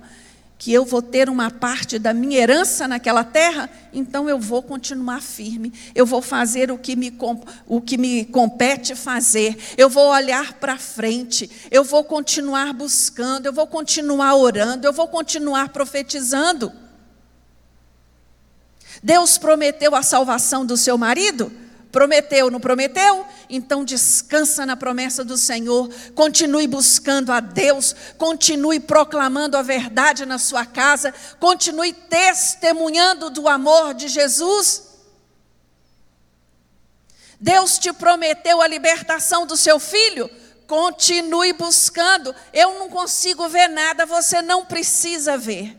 Que 0.55 0.71
eu 0.71 0.85
vou 0.85 1.01
ter 1.01 1.27
uma 1.27 1.49
parte 1.49 1.97
da 1.97 2.13
minha 2.13 2.39
herança 2.39 2.87
naquela 2.87 3.23
terra? 3.23 3.67
Então 3.91 4.29
eu 4.29 4.39
vou 4.39 4.61
continuar 4.61 5.23
firme. 5.23 5.73
Eu 5.95 6.05
vou 6.05 6.21
fazer 6.21 6.69
o 6.69 6.77
que 6.77 6.95
me, 6.95 7.11
o 7.65 7.81
que 7.81 7.97
me 7.97 8.25
compete 8.25 8.93
fazer. 8.93 9.57
Eu 9.75 9.89
vou 9.89 10.11
olhar 10.11 10.53
para 10.53 10.77
frente. 10.77 11.49
Eu 11.71 11.83
vou 11.83 12.03
continuar 12.03 12.73
buscando. 12.73 13.47
Eu 13.47 13.53
vou 13.53 13.65
continuar 13.65 14.35
orando. 14.35 14.85
Eu 14.85 14.93
vou 14.93 15.07
continuar 15.07 15.69
profetizando. 15.69 16.71
Deus 19.01 19.39
prometeu 19.39 19.95
a 19.95 20.03
salvação 20.03 20.63
do 20.63 20.77
seu 20.77 20.95
marido? 20.95 21.51
Prometeu, 21.91 22.49
não 22.49 22.59
prometeu? 22.59 23.25
Então 23.49 23.83
descansa 23.83 24.65
na 24.65 24.77
promessa 24.77 25.25
do 25.25 25.37
Senhor, 25.37 25.89
continue 26.15 26.65
buscando 26.65 27.31
a 27.31 27.41
Deus, 27.41 27.93
continue 28.17 28.79
proclamando 28.79 29.57
a 29.57 29.61
verdade 29.61 30.25
na 30.25 30.37
sua 30.37 30.65
casa, 30.65 31.13
continue 31.39 31.91
testemunhando 31.91 33.29
do 33.29 33.47
amor 33.47 33.93
de 33.93 34.07
Jesus. 34.07 34.89
Deus 37.39 37.77
te 37.77 37.91
prometeu 37.91 38.61
a 38.61 38.67
libertação 38.67 39.45
do 39.45 39.57
seu 39.57 39.77
filho, 39.77 40.29
continue 40.67 41.51
buscando. 41.51 42.33
Eu 42.53 42.79
não 42.79 42.87
consigo 42.87 43.49
ver 43.49 43.67
nada, 43.67 44.05
você 44.05 44.41
não 44.41 44.65
precisa 44.65 45.37
ver. 45.37 45.77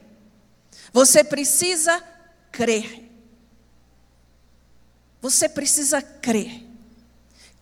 Você 0.92 1.24
precisa 1.24 2.02
crer. 2.50 3.01
Você 5.22 5.48
precisa 5.48 6.02
crer. 6.02 6.66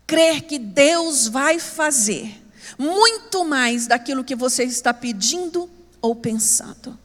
Crer 0.07 0.41
que 0.41 0.59
Deus 0.59 1.27
vai 1.27 1.59
fazer 1.59 2.41
muito 2.77 3.45
mais 3.45 3.85
daquilo 3.85 4.23
que 4.23 4.35
você 4.35 4.63
está 4.63 4.93
pedindo 4.93 5.69
ou 6.01 6.15
pensando. 6.15 6.97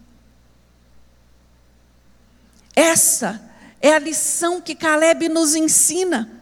Essa 2.75 3.41
é 3.81 3.93
a 3.93 3.99
lição 3.99 4.61
que 4.61 4.75
Caleb 4.75 5.29
nos 5.29 5.55
ensina. 5.55 6.33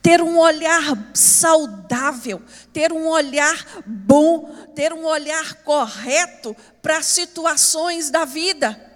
Ter 0.00 0.22
um 0.22 0.38
olhar 0.38 0.82
saudável, 1.14 2.42
ter 2.72 2.92
um 2.92 3.06
olhar 3.06 3.82
bom, 3.84 4.68
ter 4.74 4.92
um 4.92 5.04
olhar 5.04 5.54
correto 5.62 6.56
para 6.80 7.02
situações 7.02 8.10
da 8.10 8.24
vida. 8.24 8.93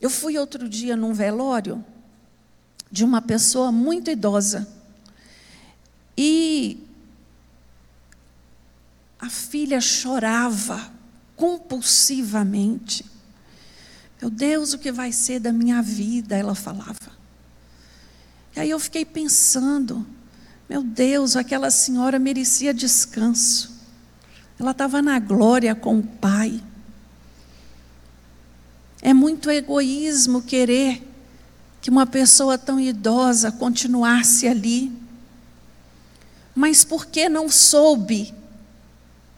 Eu 0.00 0.08
fui 0.08 0.38
outro 0.38 0.68
dia 0.68 0.96
num 0.96 1.12
velório 1.12 1.84
de 2.90 3.04
uma 3.04 3.20
pessoa 3.20 3.70
muito 3.70 4.10
idosa. 4.10 4.66
E 6.16 6.78
a 9.18 9.28
filha 9.28 9.80
chorava 9.80 10.90
compulsivamente. 11.36 13.04
Meu 14.20 14.30
Deus, 14.30 14.72
o 14.72 14.78
que 14.78 14.90
vai 14.90 15.12
ser 15.12 15.40
da 15.40 15.52
minha 15.52 15.80
vida? 15.82 16.36
Ela 16.36 16.54
falava. 16.54 17.20
E 18.56 18.60
aí 18.60 18.70
eu 18.70 18.78
fiquei 18.78 19.04
pensando, 19.04 20.06
meu 20.68 20.82
Deus, 20.82 21.36
aquela 21.36 21.70
senhora 21.70 22.18
merecia 22.18 22.74
descanso. 22.74 23.78
Ela 24.58 24.72
estava 24.72 25.00
na 25.00 25.18
glória 25.18 25.74
com 25.74 25.98
o 25.98 26.02
Pai. 26.02 26.62
É 29.02 29.14
muito 29.14 29.50
egoísmo 29.50 30.42
querer 30.42 31.06
que 31.80 31.90
uma 31.90 32.06
pessoa 32.06 32.58
tão 32.58 32.78
idosa 32.78 33.50
continuasse 33.50 34.46
ali. 34.46 34.92
Mas 36.54 36.84
por 36.84 37.06
que 37.06 37.28
não 37.28 37.48
soube 37.48 38.34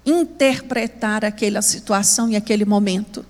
interpretar 0.05 1.25
aquela 1.25 1.62
situação 1.62 2.29
e 2.29 2.37
aquele 2.37 2.64
momento? 2.64 3.25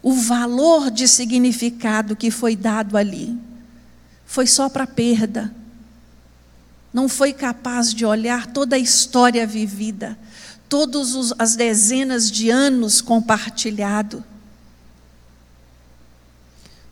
O 0.00 0.12
valor 0.12 0.90
de 0.90 1.08
significado 1.08 2.14
que 2.14 2.30
foi 2.30 2.54
dado 2.54 2.96
ali 2.96 3.36
foi 4.26 4.46
só 4.46 4.68
para 4.68 4.86
perda. 4.86 5.52
Não 6.92 7.08
foi 7.08 7.32
capaz 7.32 7.92
de 7.92 8.04
olhar 8.04 8.46
toda 8.46 8.76
a 8.76 8.78
história 8.78 9.46
vivida, 9.46 10.16
todas 10.68 11.32
as 11.38 11.56
dezenas 11.56 12.30
de 12.30 12.50
anos 12.50 13.00
compartilhado. 13.00 14.24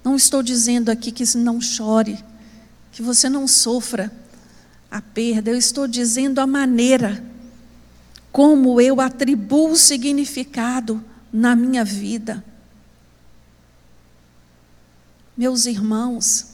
Não 0.05 0.17
estou 0.17 0.43
dizendo 0.43 0.91
aqui 0.91 1.13
que 1.13 1.25
não 1.37 1.61
chore, 1.61 2.23
que 2.91 3.03
você 3.03 3.29
não 3.29 3.47
sofra 3.47 4.13
a 4.91 5.01
perda, 5.01 5.51
eu 5.51 5.57
estou 5.57 5.87
dizendo 5.87 6.41
a 6.41 6.47
maneira 6.47 7.25
como 8.31 8.81
eu 8.81 9.01
atribuo 9.01 9.77
significado 9.77 11.03
na 11.33 11.55
minha 11.55 11.85
vida. 11.85 12.45
Meus 15.37 15.67
irmãos, 15.67 16.47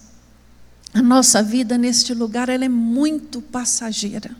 a 0.94 1.02
nossa 1.02 1.42
vida 1.42 1.76
neste 1.76 2.14
lugar 2.14 2.48
ela 2.48 2.64
é 2.64 2.68
muito 2.68 3.42
passageira. 3.42 4.35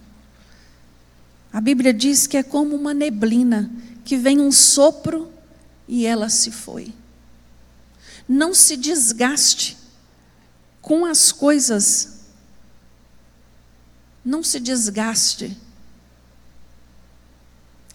A 1.59 1.61
Bíblia 1.61 1.93
diz 1.93 2.29
que 2.29 2.37
é 2.37 2.43
como 2.45 2.77
uma 2.77 2.95
neblina, 2.95 3.69
que 4.05 4.17
vem 4.17 4.39
um 4.39 4.53
sopro 4.53 5.29
e 5.89 6.07
ela 6.07 6.29
se 6.29 6.53
foi. 6.53 6.95
Não 8.29 8.55
se 8.55 8.77
desgaste 8.77 9.77
com 10.81 11.05
as 11.05 11.33
coisas. 11.33 12.21
Não 14.25 14.45
se 14.45 14.61
desgaste. 14.61 15.59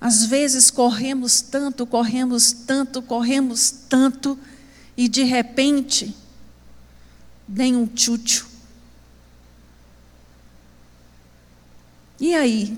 Às 0.02 0.26
vezes 0.26 0.70
corremos 0.70 1.40
tanto, 1.40 1.88
corremos 1.88 2.52
tanto, 2.52 3.02
corremos 3.02 3.72
tanto, 3.88 4.38
e 4.98 5.08
de 5.08 5.24
repente, 5.24 6.14
nem 7.48 7.78
um 7.78 7.88
tchutchu. 7.88 8.46
E 12.20 12.36
aí? 12.36 12.78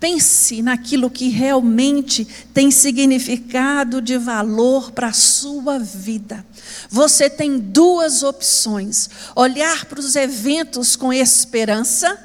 Pense 0.00 0.62
naquilo 0.62 1.10
que 1.10 1.28
realmente 1.28 2.24
tem 2.54 2.70
significado 2.70 4.00
de 4.00 4.16
valor 4.16 4.92
para 4.92 5.08
a 5.08 5.12
sua 5.12 5.78
vida. 5.78 6.46
Você 6.88 7.28
tem 7.28 7.58
duas 7.58 8.22
opções: 8.22 9.10
olhar 9.34 9.86
para 9.86 9.98
os 9.98 10.14
eventos 10.14 10.94
com 10.94 11.12
esperança, 11.12 12.16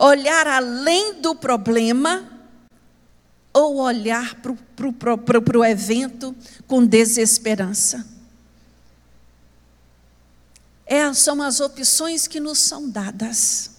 olhar 0.00 0.48
além 0.48 1.20
do 1.20 1.32
problema, 1.34 2.24
ou 3.52 3.76
olhar 3.76 4.36
para 4.36 5.58
o 5.58 5.64
evento 5.64 6.34
com 6.66 6.84
desesperança. 6.84 8.04
É, 10.84 11.12
são 11.14 11.40
as 11.40 11.60
opções 11.60 12.26
que 12.26 12.40
nos 12.40 12.58
são 12.58 12.90
dadas. 12.90 13.70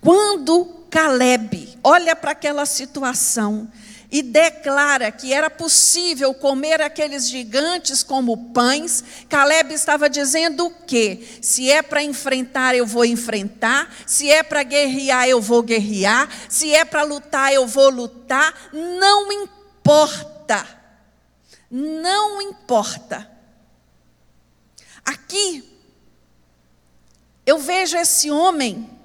Quando 0.00 0.75
Caleb 0.90 1.78
olha 1.82 2.16
para 2.16 2.32
aquela 2.32 2.66
situação 2.66 3.70
e 4.10 4.22
declara 4.22 5.10
que 5.10 5.32
era 5.32 5.50
possível 5.50 6.32
comer 6.32 6.80
aqueles 6.80 7.28
gigantes 7.28 8.02
como 8.02 8.52
pães, 8.52 9.02
Caleb 9.28 9.74
estava 9.74 10.08
dizendo 10.08 10.66
o 10.66 10.70
quê? 10.70 11.22
Se 11.42 11.70
é 11.70 11.82
para 11.82 12.02
enfrentar, 12.02 12.74
eu 12.74 12.86
vou 12.86 13.04
enfrentar, 13.04 13.92
se 14.06 14.30
é 14.30 14.42
para 14.42 14.62
guerrear, 14.62 15.28
eu 15.28 15.40
vou 15.40 15.62
guerrear, 15.62 16.28
se 16.48 16.72
é 16.72 16.84
para 16.84 17.02
lutar, 17.02 17.52
eu 17.52 17.66
vou 17.66 17.90
lutar, 17.90 18.70
não 18.72 19.32
importa. 19.32 20.66
Não 21.68 22.40
importa. 22.40 23.28
Aqui, 25.04 25.64
eu 27.44 27.58
vejo 27.58 27.96
esse 27.96 28.30
homem 28.30 28.95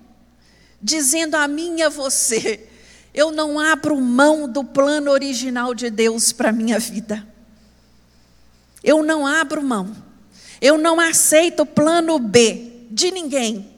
dizendo 0.82 1.36
a 1.36 1.48
mim 1.48 1.80
e 1.80 1.84
a 1.84 1.90
você: 1.90 2.68
eu 3.14 3.32
não 3.32 3.60
abro 3.60 4.00
mão 4.00 4.48
do 4.48 4.64
plano 4.64 5.12
original 5.12 5.74
de 5.74 5.90
Deus 5.90 6.32
para 6.32 6.50
a 6.50 6.54
minha 6.54 6.80
vida. 6.80 7.28
Eu 8.84 9.04
não 9.04 9.28
abro 9.28 9.62
mão. 9.62 9.96
Eu 10.62 10.78
não 10.78 11.00
aceito 11.00 11.64
o 11.64 11.66
plano 11.66 12.18
B 12.20 12.86
de 12.90 13.12
ninguém. 13.12 13.70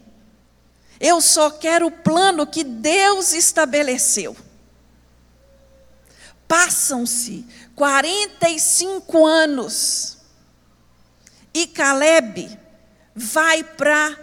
Eu 0.99 1.19
só 1.19 1.49
quero 1.49 1.87
o 1.87 1.91
plano 1.91 2.45
que 2.45 2.63
Deus 2.63 3.33
estabeleceu. 3.33 4.35
Passam-se 6.47 7.45
45 7.75 9.25
anos 9.25 10.17
e 11.53 11.65
Caleb 11.65 12.57
vai 13.15 13.63
para 13.63 14.17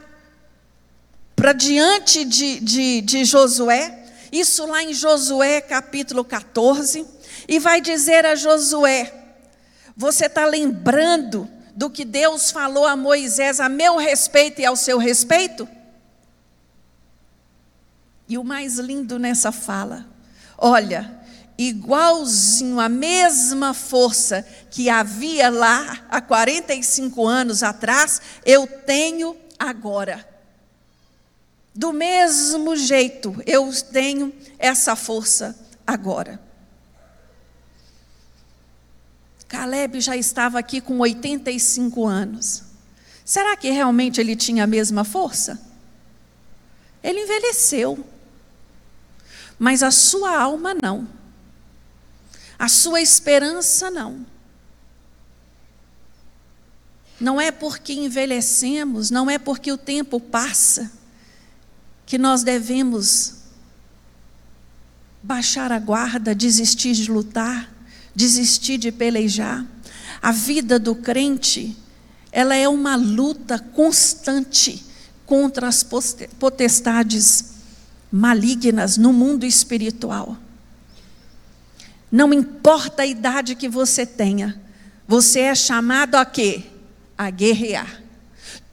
para 1.41 1.55
diante 1.55 2.23
de, 2.23 2.61
de, 2.61 3.01
de 3.01 3.25
Josué, 3.25 4.05
isso 4.31 4.67
lá 4.67 4.83
em 4.83 4.93
Josué 4.93 5.63
capítulo 5.63 6.23
14, 6.23 7.07
e 7.49 7.59
vai 7.59 7.81
dizer 7.81 8.27
a 8.27 8.35
Josué: 8.35 9.11
Você 9.97 10.27
está 10.27 10.45
lembrando 10.45 11.49
do 11.75 11.89
que 11.89 12.05
Deus 12.05 12.51
falou 12.51 12.87
a 12.87 12.95
Moisés 12.95 13.59
a 13.59 13.71
meu 13.71 13.97
respeito 13.97 14.61
e 14.61 14.67
ao 14.67 14.77
seu 14.77 14.99
respeito? 14.99 15.67
E 18.29 18.37
o 18.37 18.45
mais 18.45 18.79
lindo 18.79 19.19
nessa 19.19 19.51
fala, 19.51 20.07
olha, 20.59 21.23
igualzinho 21.57 22.79
a 22.79 22.89
mesma 22.91 23.73
força 23.73 24.47
que 24.71 24.91
havia 24.91 25.49
lá 25.49 26.05
há 26.11 26.21
45 26.21 27.27
anos 27.27 27.63
atrás, 27.63 28.21
eu 28.45 28.67
tenho 28.67 29.35
agora. 29.59 30.30
Do 31.75 31.93
mesmo 31.93 32.77
jeito, 32.77 33.41
eu 33.47 33.71
tenho 33.93 34.33
essa 34.59 34.97
força 34.97 35.59
agora. 35.87 36.41
Caleb 39.49 40.01
já 40.01 40.17
estava 40.17 40.59
aqui 40.59 40.81
com 40.81 40.99
85 40.99 42.07
anos. 42.07 42.63
Será 43.25 43.57
que 43.57 43.71
realmente 43.71 44.21
ele 44.21 44.37
tinha 44.37 44.65
a 44.65 44.67
mesma 44.67 45.05
força? 45.05 45.61
Ele 47.03 47.23
envelheceu 47.23 48.05
mas 49.61 49.83
a 49.83 49.91
sua 49.91 50.41
alma 50.41 50.73
não. 50.73 51.07
A 52.59 52.67
sua 52.67 53.03
esperança 53.03 53.91
não. 53.91 54.25
Não 57.21 57.39
é 57.39 57.51
porque 57.51 57.93
envelhecemos, 57.93 59.11
não 59.11 59.29
é 59.29 59.39
porque 59.39 59.71
o 59.71 59.77
tempo 59.77 60.19
passa, 60.19 60.91
que 62.11 62.19
nós 62.19 62.43
devemos 62.43 63.35
baixar 65.23 65.71
a 65.71 65.79
guarda, 65.79 66.35
desistir 66.35 66.93
de 66.93 67.09
lutar, 67.09 67.73
desistir 68.13 68.79
de 68.79 68.91
pelejar. 68.91 69.65
A 70.21 70.33
vida 70.33 70.77
do 70.77 70.97
crente, 70.97 71.77
ela 72.33 72.57
é 72.57 72.69
uma 72.69 72.97
luta 72.97 73.61
constante 73.61 74.85
contra 75.25 75.69
as 75.69 75.87
potestades 76.37 77.53
malignas 78.11 78.97
no 78.97 79.13
mundo 79.13 79.47
espiritual. 79.47 80.37
Não 82.11 82.35
importa 82.35 83.05
a 83.05 83.07
idade 83.07 83.55
que 83.55 83.69
você 83.69 84.05
tenha, 84.05 84.61
você 85.07 85.43
é 85.43 85.55
chamado 85.55 86.17
a 86.17 86.25
quê? 86.25 86.65
A 87.17 87.31
guerrear. 87.31 88.03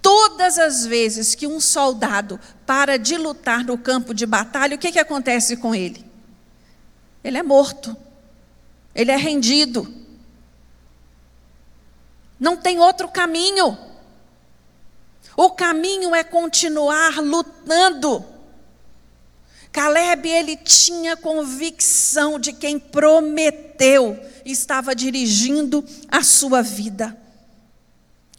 Todas 0.08 0.58
as 0.58 0.86
vezes 0.86 1.36
que 1.36 1.46
um 1.46 1.60
soldado 1.60 2.40
para 2.66 2.96
de 2.96 3.18
lutar 3.18 3.66
no 3.66 3.78
campo 3.78 4.14
de 4.14 4.26
batalha, 4.26 4.78
o 4.78 4.80
que, 4.80 4.94
que 4.94 5.00
acontece 5.00 5.58
com 5.58 5.76
ele? 5.76 6.06
Ele 7.22 7.38
é 7.38 7.44
morto, 7.44 7.94
ele 8.96 9.12
é 9.12 9.18
rendido. 9.18 9.94
Não 12.40 12.56
tem 12.56 12.80
outro 12.80 13.10
caminho. 13.10 13.78
O 15.36 15.50
caminho 15.50 16.16
é 16.16 16.24
continuar 16.24 17.22
lutando 17.22 18.24
Caleb, 19.74 20.28
ele 20.28 20.56
tinha 20.56 21.18
convicção 21.18 22.40
de 22.40 22.54
quem 22.54 22.80
prometeu 22.80 24.18
estava 24.46 24.96
dirigindo 24.96 25.86
a 26.08 26.24
sua 26.24 26.62
vida. 26.62 27.16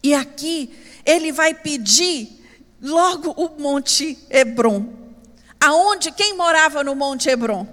E 0.03 0.15
aqui 0.15 0.88
ele 1.09 1.33
vai 1.33 1.55
pedir 1.55 2.45
logo 2.83 3.31
o 3.31 3.59
Monte 3.59 4.19
Hebron. 4.29 4.93
Aonde 5.59 6.13
quem 6.13 6.37
morava 6.37 6.85
no 6.85 6.95
Monte 6.95 7.31
Hebron? 7.31 7.67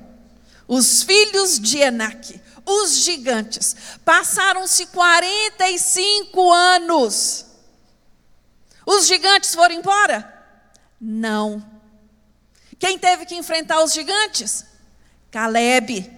Os 0.66 1.04
filhos 1.04 1.60
de 1.60 1.80
Enaque, 1.80 2.40
os 2.66 3.00
gigantes. 3.00 3.76
Passaram-se 4.06 4.86
45 4.86 6.50
anos. 6.50 7.46
Os 8.86 9.06
gigantes 9.06 9.54
foram 9.54 9.76
embora? 9.76 10.34
Não. 11.00 11.64
Quem 12.80 12.98
teve 12.98 13.26
que 13.26 13.36
enfrentar 13.36 13.84
os 13.84 13.92
gigantes? 13.92 14.66
Caleb. 15.30 16.10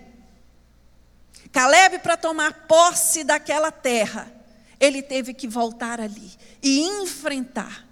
Caleb, 1.51 1.97
para 1.97 2.15
tomar 2.15 2.67
posse 2.67 3.23
daquela 3.23 3.71
terra, 3.71 4.31
ele 4.79 5.01
teve 5.01 5.33
que 5.33 5.47
voltar 5.47 5.99
ali 5.99 6.37
e 6.61 6.79
enfrentar. 6.79 7.85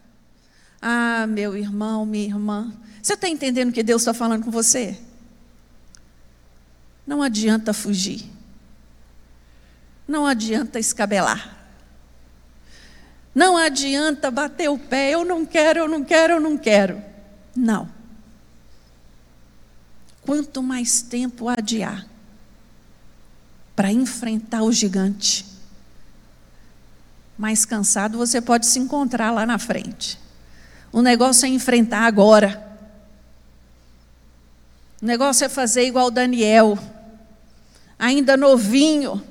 Ah, 0.81 1.25
meu 1.27 1.55
irmão, 1.57 2.05
minha 2.05 2.25
irmã, 2.25 2.73
você 3.01 3.13
está 3.13 3.27
entendendo 3.27 3.69
o 3.69 3.73
que 3.73 3.83
Deus 3.83 4.01
está 4.01 4.13
falando 4.13 4.43
com 4.43 4.51
você? 4.51 4.97
Não 7.05 7.21
adianta 7.21 7.73
fugir. 7.73 8.25
Não 10.07 10.25
adianta 10.25 10.79
escabelar. 10.79 11.55
Não 13.33 13.57
adianta 13.57 14.31
bater 14.31 14.69
o 14.69 14.77
pé, 14.77 15.11
eu 15.11 15.25
não 15.25 15.45
quero, 15.45 15.79
eu 15.79 15.87
não 15.87 16.03
quero, 16.03 16.33
eu 16.33 16.39
não 16.39 16.57
quero. 16.57 17.03
Não. 17.55 17.89
Quanto 20.21 20.63
mais 20.63 21.01
tempo 21.01 21.49
adiar 21.49 22.07
para 23.75 23.91
enfrentar 23.91 24.63
o 24.63 24.71
gigante, 24.71 25.45
mais 27.37 27.65
cansado 27.65 28.17
você 28.17 28.39
pode 28.39 28.65
se 28.65 28.79
encontrar 28.79 29.31
lá 29.31 29.45
na 29.45 29.57
frente. 29.57 30.19
O 30.91 31.01
negócio 31.01 31.45
é 31.45 31.49
enfrentar 31.49 32.05
agora. 32.05 32.63
O 35.01 35.05
negócio 35.05 35.43
é 35.45 35.49
fazer 35.49 35.85
igual 35.85 36.09
Daniel, 36.09 36.79
ainda 37.99 38.37
novinho, 38.37 39.21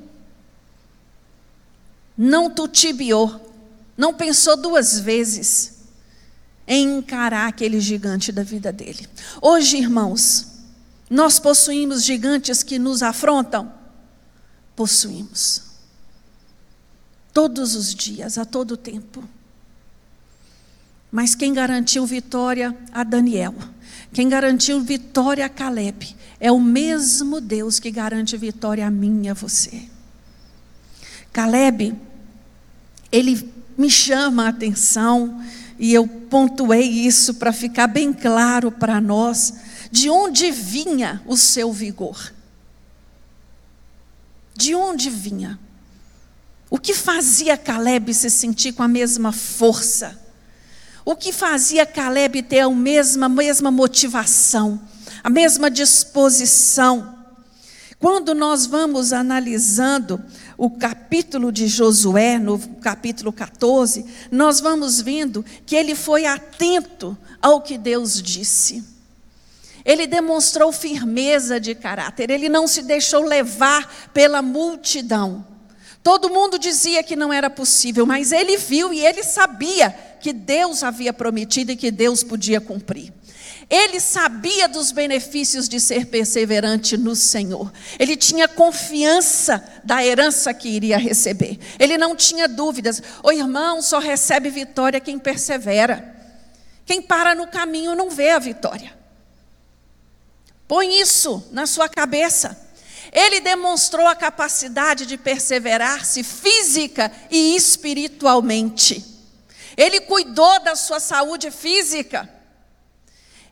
não 2.17 2.51
tutibiou, 2.51 3.53
não 3.97 4.13
pensou 4.13 4.57
duas 4.57 5.01
vezes 5.01 5.75
em 6.67 6.99
encarar 6.99 7.49
aquele 7.49 7.81
gigante 7.81 8.31
da 8.31 8.43
vida 8.43 8.71
dele. 8.71 9.09
Hoje, 9.41 9.79
irmãos, 9.79 10.49
nós 11.11 11.39
possuímos 11.39 12.05
gigantes 12.05 12.63
que 12.63 12.79
nos 12.79 13.03
afrontam? 13.03 13.73
Possuímos. 14.77 15.74
Todos 17.35 17.75
os 17.75 17.95
dias, 17.95 18.39
a 18.39 18.47
todo 18.47 18.77
tempo. 18.77 19.23
Mas 21.13 21.35
quem 21.35 21.53
garantiu 21.53 22.07
vitória 22.07 22.75
a 22.93 23.05
Daniel, 23.05 23.55
quem 24.13 24.29
garantiu 24.29 24.81
vitória 24.81 25.45
a 25.45 25.49
Caleb, 25.49 26.17
é 26.41 26.51
o 26.51 26.61
mesmo 26.61 27.41
Deus 27.41 27.79
que 27.79 27.91
garante 27.91 28.37
vitória 28.37 28.87
a 28.87 28.91
mim 28.91 29.27
e 29.27 29.29
a 29.29 29.35
você. 29.35 29.89
Caleb, 31.33 31.95
ele 33.13 33.53
me 33.77 33.91
chama 33.91 34.47
a 34.47 34.49
atenção, 34.49 35.43
e 35.79 35.93
eu 35.93 36.07
pontuei 36.07 36.89
isso 36.89 37.35
para 37.35 37.53
ficar 37.53 37.87
bem 37.87 38.13
claro 38.13 38.71
para 38.71 39.01
nós 39.01 39.55
de 39.91 40.09
onde 40.09 40.51
vinha 40.51 41.23
o 41.27 41.37
seu 41.37 41.73
vigor? 41.73 42.33
De 44.57 44.75
onde 44.75 45.11
vinha? 45.11 45.59
O 46.71 46.79
que 46.79 46.95
fazia 46.95 47.57
Caleb 47.57 48.13
se 48.15 48.31
sentir 48.31 48.73
com 48.73 48.83
a 48.83 48.89
mesma 48.89 49.33
força? 49.33 50.19
O 51.05 51.15
que 51.15 51.33
fazia 51.33 51.85
Caleb 51.85 52.43
ter 52.43 52.61
a 52.61 52.71
mesma, 52.71 53.29
mesma 53.29 53.71
motivação, 53.71 54.81
a 55.23 55.29
mesma 55.29 55.71
disposição? 55.71 57.15
Quando 57.99 58.35
nós 58.35 58.67
vamos 58.67 59.13
analisando 59.13 60.23
o 60.59 60.71
capítulo 60.71 61.53
de 61.53 61.67
Josué, 61.67 62.39
no 62.39 62.59
capítulo 62.59 63.33
14, 63.33 64.05
nós 64.31 64.61
vamos 64.61 65.01
vendo 65.01 65.45
que 65.65 65.77
ele 65.77 65.95
foi 65.95 66.27
atento 66.27 67.17
ao 67.41 67.61
que 67.61 67.79
Deus 67.79 68.21
disse. 68.23 68.85
Ele 69.85 70.07
demonstrou 70.07 70.73
firmeza 70.73 71.61
de 71.61 71.75
caráter, 71.75 72.31
ele 72.31 72.49
não 72.49 72.67
se 72.67 72.83
deixou 72.83 73.23
levar 73.23 74.11
pela 74.13 74.41
multidão. 74.41 75.54
Todo 76.05 76.29
mundo 76.29 76.59
dizia 76.59 77.03
que 77.03 77.17
não 77.17 77.33
era 77.33 77.49
possível, 77.49 78.05
mas 78.05 78.31
ele 78.31 78.59
viu 78.59 78.93
e 78.93 79.01
ele 79.05 79.25
sabia 79.25 79.89
que 80.21 80.35
Deus 80.35 80.83
havia 80.83 81.15
prometido 81.15 81.73
e 81.73 81.77
que 81.77 81.91
Deus 81.91 82.23
podia 82.23 82.61
cumprir. 82.61 83.11
Ele 83.71 83.99
sabia 83.99 84.69
dos 84.69 84.93
benefícios 84.93 85.67
de 85.67 85.81
ser 85.81 86.05
perseverante 86.05 86.99
no 86.99 87.17
Senhor. 87.17 87.73
Ele 87.99 88.19
tinha 88.19 88.47
confiança 88.47 89.65
da 89.83 90.05
herança 90.05 90.53
que 90.53 90.69
iria 90.69 90.99
receber. 90.99 91.59
Ele 91.79 91.97
não 91.97 92.15
tinha 92.15 92.47
dúvidas. 92.47 93.03
O 93.23 93.33
irmão 93.33 93.81
só 93.81 93.99
recebe 93.99 94.51
vitória 94.51 95.01
quem 95.01 95.19
persevera. 95.19 96.15
Quem 96.85 97.01
para 97.01 97.35
no 97.35 97.47
caminho 97.47 97.95
não 97.95 98.11
vê 98.11 98.29
a 98.29 98.39
vitória. 98.39 98.93
Põe 100.69 101.01
isso 101.01 101.49
na 101.51 101.67
sua 101.67 101.89
cabeça. 101.89 102.64
Ele 103.15 103.41
demonstrou 103.41 104.09
a 104.09 104.17
capacidade 104.17 105.07
de 105.07 105.17
perseverar-se 105.17 106.25
física 106.25 107.13
e 107.31 107.55
espiritualmente. 107.55 109.05
Ele 109.77 110.01
cuidou 110.01 110.59
da 110.61 110.75
sua 110.75 110.99
saúde 110.99 111.53
física. 111.53 112.29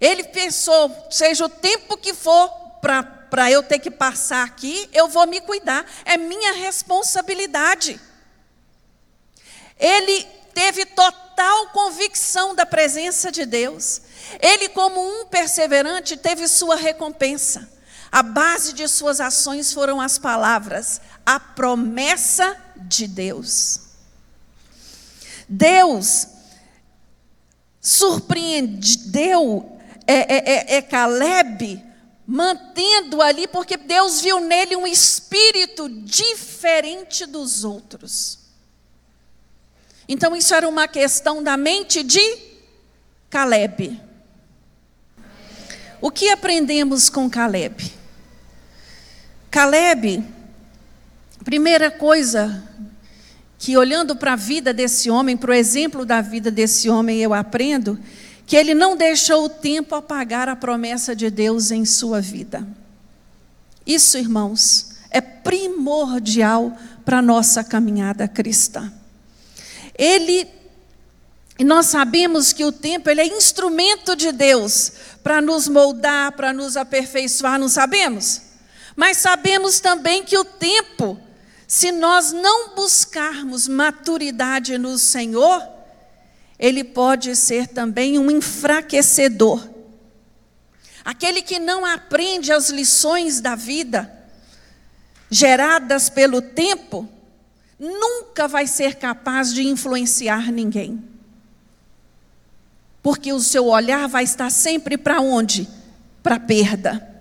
Ele 0.00 0.24
pensou: 0.24 1.06
seja 1.08 1.44
o 1.44 1.48
tempo 1.48 1.96
que 1.96 2.12
for 2.12 2.50
para 2.80 3.50
eu 3.52 3.62
ter 3.62 3.78
que 3.78 3.90
passar 3.90 4.44
aqui, 4.44 4.88
eu 4.92 5.06
vou 5.06 5.28
me 5.28 5.40
cuidar, 5.40 5.86
é 6.04 6.16
minha 6.16 6.54
responsabilidade. 6.54 8.00
Ele 9.78 10.24
teve 10.52 10.84
total 10.86 11.68
convicção 11.68 12.52
da 12.52 12.66
presença 12.66 13.30
de 13.30 13.46
Deus. 13.46 14.02
Ele, 14.40 14.68
como 14.70 15.00
um 15.00 15.26
perseverante, 15.26 16.16
teve 16.16 16.48
sua 16.48 16.74
recompensa. 16.74 17.70
A 18.12 18.22
base 18.22 18.74
de 18.74 18.86
suas 18.86 19.22
ações 19.22 19.72
foram 19.72 19.98
as 19.98 20.18
palavras, 20.18 21.00
a 21.24 21.40
promessa 21.40 22.54
de 22.76 23.08
Deus. 23.08 23.80
Deus 25.48 26.26
surpreendeu 27.80 29.78
é, 30.06 30.14
é, 30.14 30.74
é, 30.74 30.76
é 30.76 30.82
Caleb 30.82 31.82
mantendo 32.26 33.22
ali, 33.22 33.48
porque 33.48 33.78
Deus 33.78 34.20
viu 34.20 34.40
nele 34.40 34.76
um 34.76 34.86
espírito 34.86 35.88
diferente 35.88 37.24
dos 37.24 37.64
outros. 37.64 38.38
Então, 40.06 40.36
isso 40.36 40.54
era 40.54 40.68
uma 40.68 40.86
questão 40.86 41.42
da 41.42 41.56
mente 41.56 42.02
de 42.02 42.38
Caleb. 43.30 43.98
O 46.00 46.10
que 46.10 46.28
aprendemos 46.28 47.08
com 47.08 47.30
Caleb? 47.30 48.01
Caleb, 49.52 50.24
primeira 51.44 51.90
coisa 51.90 52.66
que 53.58 53.76
olhando 53.76 54.16
para 54.16 54.32
a 54.32 54.36
vida 54.36 54.72
desse 54.72 55.10
homem, 55.10 55.36
para 55.36 55.50
o 55.50 55.54
exemplo 55.54 56.06
da 56.06 56.22
vida 56.22 56.50
desse 56.50 56.88
homem, 56.88 57.20
eu 57.20 57.34
aprendo 57.34 57.98
que 58.46 58.56
ele 58.56 58.72
não 58.72 58.96
deixou 58.96 59.44
o 59.44 59.50
tempo 59.50 59.94
apagar 59.94 60.48
a 60.48 60.56
promessa 60.56 61.14
de 61.14 61.28
Deus 61.28 61.70
em 61.70 61.84
sua 61.84 62.18
vida. 62.18 62.66
Isso, 63.86 64.16
irmãos, 64.16 64.92
é 65.10 65.20
primordial 65.20 66.74
para 67.04 67.18
a 67.18 67.22
nossa 67.22 67.62
caminhada 67.62 68.26
cristã. 68.26 68.90
Ele 69.98 70.48
e 71.58 71.64
nós 71.64 71.88
sabemos 71.88 72.54
que 72.54 72.64
o 72.64 72.72
tempo 72.72 73.10
ele 73.10 73.20
é 73.20 73.26
instrumento 73.26 74.16
de 74.16 74.32
Deus 74.32 74.92
para 75.22 75.42
nos 75.42 75.68
moldar, 75.68 76.32
para 76.32 76.54
nos 76.54 76.74
aperfeiçoar, 76.74 77.58
não 77.58 77.68
sabemos? 77.68 78.51
Mas 78.94 79.16
sabemos 79.18 79.80
também 79.80 80.22
que 80.22 80.36
o 80.36 80.44
tempo, 80.44 81.18
se 81.66 81.90
nós 81.90 82.32
não 82.32 82.74
buscarmos 82.74 83.66
maturidade 83.66 84.76
no 84.78 84.98
Senhor, 84.98 85.66
ele 86.58 86.84
pode 86.84 87.34
ser 87.34 87.66
também 87.68 88.18
um 88.18 88.30
enfraquecedor. 88.30 89.68
Aquele 91.04 91.42
que 91.42 91.58
não 91.58 91.84
aprende 91.84 92.52
as 92.52 92.70
lições 92.70 93.40
da 93.40 93.56
vida, 93.56 94.12
geradas 95.28 96.08
pelo 96.08 96.40
tempo, 96.40 97.08
nunca 97.78 98.46
vai 98.46 98.66
ser 98.66 98.94
capaz 98.96 99.52
de 99.52 99.66
influenciar 99.66 100.52
ninguém. 100.52 101.02
Porque 103.02 103.32
o 103.32 103.40
seu 103.40 103.66
olhar 103.66 104.06
vai 104.06 104.22
estar 104.22 104.50
sempre 104.50 104.96
para 104.96 105.20
onde? 105.20 105.68
Para 106.22 106.36
a 106.36 106.40
perda. 106.40 107.11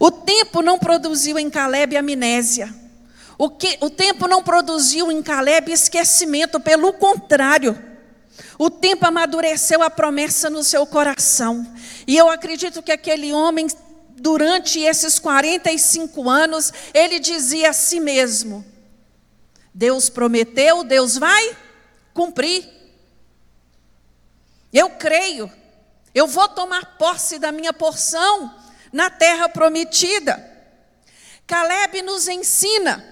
O 0.00 0.10
tempo 0.10 0.62
não 0.62 0.78
produziu 0.78 1.38
em 1.38 1.50
Caleb 1.50 1.94
amnésia. 1.94 2.74
O, 3.36 3.50
que, 3.50 3.76
o 3.82 3.90
tempo 3.90 4.26
não 4.26 4.42
produziu 4.42 5.12
em 5.12 5.22
Caleb 5.22 5.70
esquecimento, 5.70 6.58
pelo 6.58 6.94
contrário. 6.94 7.78
O 8.58 8.70
tempo 8.70 9.06
amadureceu 9.06 9.82
a 9.82 9.90
promessa 9.90 10.48
no 10.48 10.64
seu 10.64 10.86
coração. 10.86 11.70
E 12.06 12.16
eu 12.16 12.30
acredito 12.30 12.82
que 12.82 12.90
aquele 12.90 13.30
homem, 13.30 13.66
durante 14.16 14.80
esses 14.80 15.18
45 15.18 16.30
anos, 16.30 16.72
ele 16.94 17.18
dizia 17.18 17.68
a 17.68 17.74
si 17.74 18.00
mesmo: 18.00 18.64
Deus 19.74 20.08
prometeu, 20.08 20.82
Deus 20.82 21.18
vai 21.18 21.56
cumprir. 22.14 22.66
Eu 24.72 24.88
creio, 24.90 25.50
eu 26.14 26.26
vou 26.26 26.48
tomar 26.48 26.96
posse 26.96 27.38
da 27.38 27.52
minha 27.52 27.72
porção 27.72 28.54
na 28.92 29.10
terra 29.10 29.48
prometida. 29.48 30.48
Caleb 31.46 32.02
nos 32.02 32.28
ensina 32.28 33.04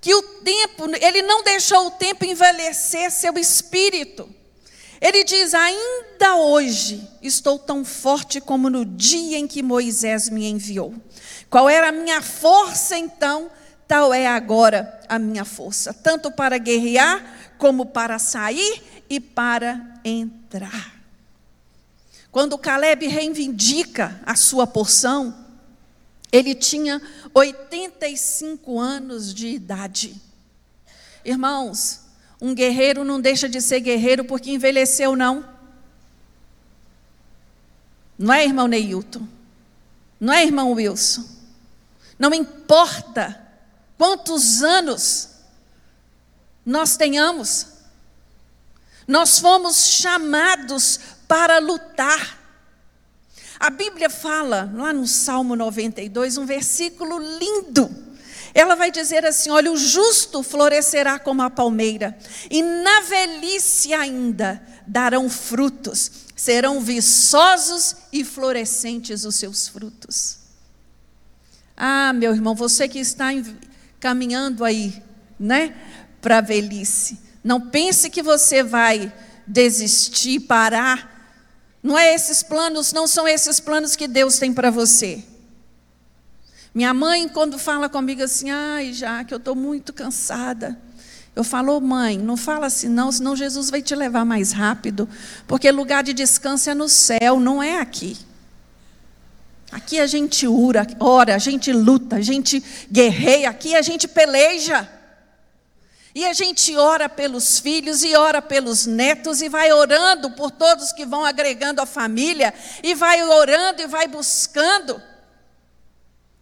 que 0.00 0.14
o 0.14 0.22
tempo, 0.22 0.84
ele 1.00 1.22
não 1.22 1.42
deixou 1.42 1.86
o 1.86 1.90
tempo 1.92 2.24
envelhecer 2.24 3.10
seu 3.10 3.34
espírito. 3.38 4.28
Ele 5.00 5.24
diz: 5.24 5.54
Ainda 5.54 6.36
hoje 6.36 7.06
estou 7.22 7.58
tão 7.58 7.84
forte 7.84 8.40
como 8.40 8.70
no 8.70 8.84
dia 8.84 9.38
em 9.38 9.46
que 9.46 9.62
Moisés 9.62 10.28
me 10.28 10.46
enviou. 10.46 10.94
Qual 11.50 11.68
era 11.68 11.88
a 11.88 11.92
minha 11.92 12.22
força 12.22 12.96
então? 12.96 13.50
Tal 13.86 14.14
é 14.14 14.26
agora 14.26 14.98
a 15.08 15.18
minha 15.18 15.44
força, 15.44 15.92
tanto 15.92 16.30
para 16.30 16.56
guerrear, 16.56 17.52
como 17.58 17.86
para 17.86 18.18
sair 18.18 18.82
e 19.10 19.20
para 19.20 20.00
entrar. 20.02 20.93
Quando 22.34 22.58
Caleb 22.58 23.06
reivindica 23.06 24.20
a 24.26 24.34
sua 24.34 24.66
porção, 24.66 25.32
ele 26.32 26.52
tinha 26.52 27.00
85 27.32 28.80
anos 28.80 29.32
de 29.32 29.46
idade. 29.46 30.20
Irmãos, 31.24 32.00
um 32.40 32.52
guerreiro 32.52 33.04
não 33.04 33.20
deixa 33.20 33.48
de 33.48 33.62
ser 33.62 33.78
guerreiro 33.78 34.24
porque 34.24 34.50
envelheceu, 34.50 35.14
não. 35.14 35.48
Não 38.18 38.34
é, 38.34 38.44
irmão 38.44 38.66
Neilton? 38.66 39.28
Não 40.18 40.34
é, 40.34 40.44
irmão 40.44 40.72
Wilson? 40.72 41.24
Não 42.18 42.34
importa 42.34 43.48
quantos 43.96 44.60
anos 44.60 45.28
nós 46.66 46.96
tenhamos, 46.96 47.68
nós 49.06 49.38
fomos 49.38 49.76
chamados 49.76 50.98
para 51.26 51.58
lutar. 51.58 52.38
A 53.58 53.70
Bíblia 53.70 54.10
fala, 54.10 54.70
lá 54.74 54.92
no 54.92 55.06
Salmo 55.06 55.56
92, 55.56 56.36
um 56.36 56.46
versículo 56.46 57.18
lindo 57.18 58.04
ela 58.54 58.76
vai 58.76 58.90
dizer 58.90 59.26
assim: 59.26 59.50
olha, 59.50 59.70
o 59.70 59.76
justo 59.76 60.42
florescerá 60.42 61.18
como 61.18 61.42
a 61.42 61.50
palmeira, 61.50 62.16
e 62.48 62.62
na 62.62 63.00
velhice 63.00 63.92
ainda 63.92 64.62
darão 64.86 65.28
frutos, 65.28 66.10
serão 66.36 66.80
viçosos 66.80 67.96
e 68.12 68.22
florescentes 68.22 69.24
os 69.24 69.34
seus 69.34 69.66
frutos. 69.66 70.38
Ah, 71.76 72.12
meu 72.12 72.32
irmão, 72.32 72.54
você 72.54 72.86
que 72.86 73.00
está 73.00 73.30
caminhando 73.98 74.64
aí, 74.64 75.02
né, 75.38 75.74
para 76.20 76.38
a 76.38 76.40
velhice, 76.40 77.18
não 77.42 77.60
pense 77.60 78.08
que 78.08 78.22
você 78.22 78.62
vai 78.62 79.12
desistir, 79.44 80.40
parar. 80.40 81.12
Não 81.84 81.98
é 81.98 82.14
esses 82.14 82.42
planos, 82.42 82.94
não 82.94 83.06
são 83.06 83.28
esses 83.28 83.60
planos 83.60 83.94
que 83.94 84.08
Deus 84.08 84.38
tem 84.38 84.54
para 84.54 84.70
você. 84.70 85.22
Minha 86.74 86.94
mãe, 86.94 87.28
quando 87.28 87.58
fala 87.58 87.90
comigo 87.90 88.22
assim, 88.22 88.50
ai, 88.50 88.94
já 88.94 89.22
que 89.22 89.34
eu 89.34 89.38
estou 89.38 89.54
muito 89.54 89.92
cansada. 89.92 90.80
Eu 91.36 91.44
falo, 91.44 91.78
mãe, 91.82 92.16
não 92.16 92.38
fala 92.38 92.68
assim 92.68 92.88
não, 92.88 93.12
senão 93.12 93.36
Jesus 93.36 93.68
vai 93.68 93.82
te 93.82 93.94
levar 93.94 94.24
mais 94.24 94.50
rápido, 94.50 95.06
porque 95.46 95.70
lugar 95.70 96.02
de 96.02 96.14
descanso 96.14 96.70
é 96.70 96.74
no 96.74 96.88
céu, 96.88 97.38
não 97.38 97.62
é 97.62 97.78
aqui. 97.78 98.16
Aqui 99.70 100.00
a 100.00 100.06
gente 100.06 100.46
ora, 100.46 100.86
ora, 100.98 101.34
a 101.34 101.38
gente 101.38 101.70
luta, 101.70 102.16
a 102.16 102.20
gente 102.22 102.64
guerreia, 102.90 103.50
aqui 103.50 103.76
a 103.76 103.82
gente 103.82 104.08
peleja. 104.08 104.88
E 106.14 106.24
a 106.24 106.32
gente 106.32 106.76
ora 106.76 107.08
pelos 107.08 107.58
filhos 107.58 108.04
e 108.04 108.14
ora 108.14 108.40
pelos 108.40 108.86
netos 108.86 109.42
e 109.42 109.48
vai 109.48 109.72
orando 109.72 110.30
por 110.30 110.50
todos 110.50 110.92
que 110.92 111.04
vão 111.04 111.24
agregando 111.24 111.82
a 111.82 111.86
família 111.86 112.54
e 112.84 112.94
vai 112.94 113.22
orando 113.24 113.82
e 113.82 113.86
vai 113.88 114.06
buscando. 114.06 115.02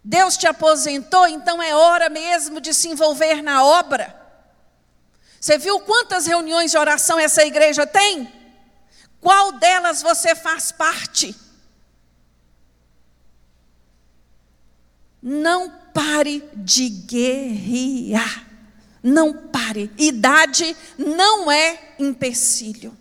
Deus 0.03 0.37
te 0.37 0.45
aposentou, 0.45 1.27
então 1.27 1.61
é 1.61 1.73
hora 1.73 2.07
mesmo 2.07 2.61
de 2.61 2.71
se 2.71 2.87
envolver 2.89 3.41
na 3.41 3.63
obra. 3.63 4.15
Você 5.39 5.57
viu 5.57 5.79
quantas 5.79 6.27
reuniões 6.27 6.69
de 6.69 6.77
oração 6.77 7.17
essa 7.17 7.43
igreja 7.43 7.87
tem? 7.87 8.31
Qual 9.19 9.53
delas 9.53 10.03
você 10.03 10.35
faz 10.35 10.71
parte? 10.71 11.35
Não 15.21 15.69
pare 15.93 16.47
de 16.53 16.89
guerrear. 16.89 18.52
Não 19.03 19.33
pare. 19.33 19.91
Idade 19.97 20.75
não 20.97 21.51
é 21.51 21.95
empecilho. 21.99 22.97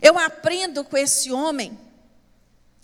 Eu 0.00 0.18
aprendo 0.18 0.82
com 0.82 0.96
esse 0.96 1.30
homem, 1.30 1.78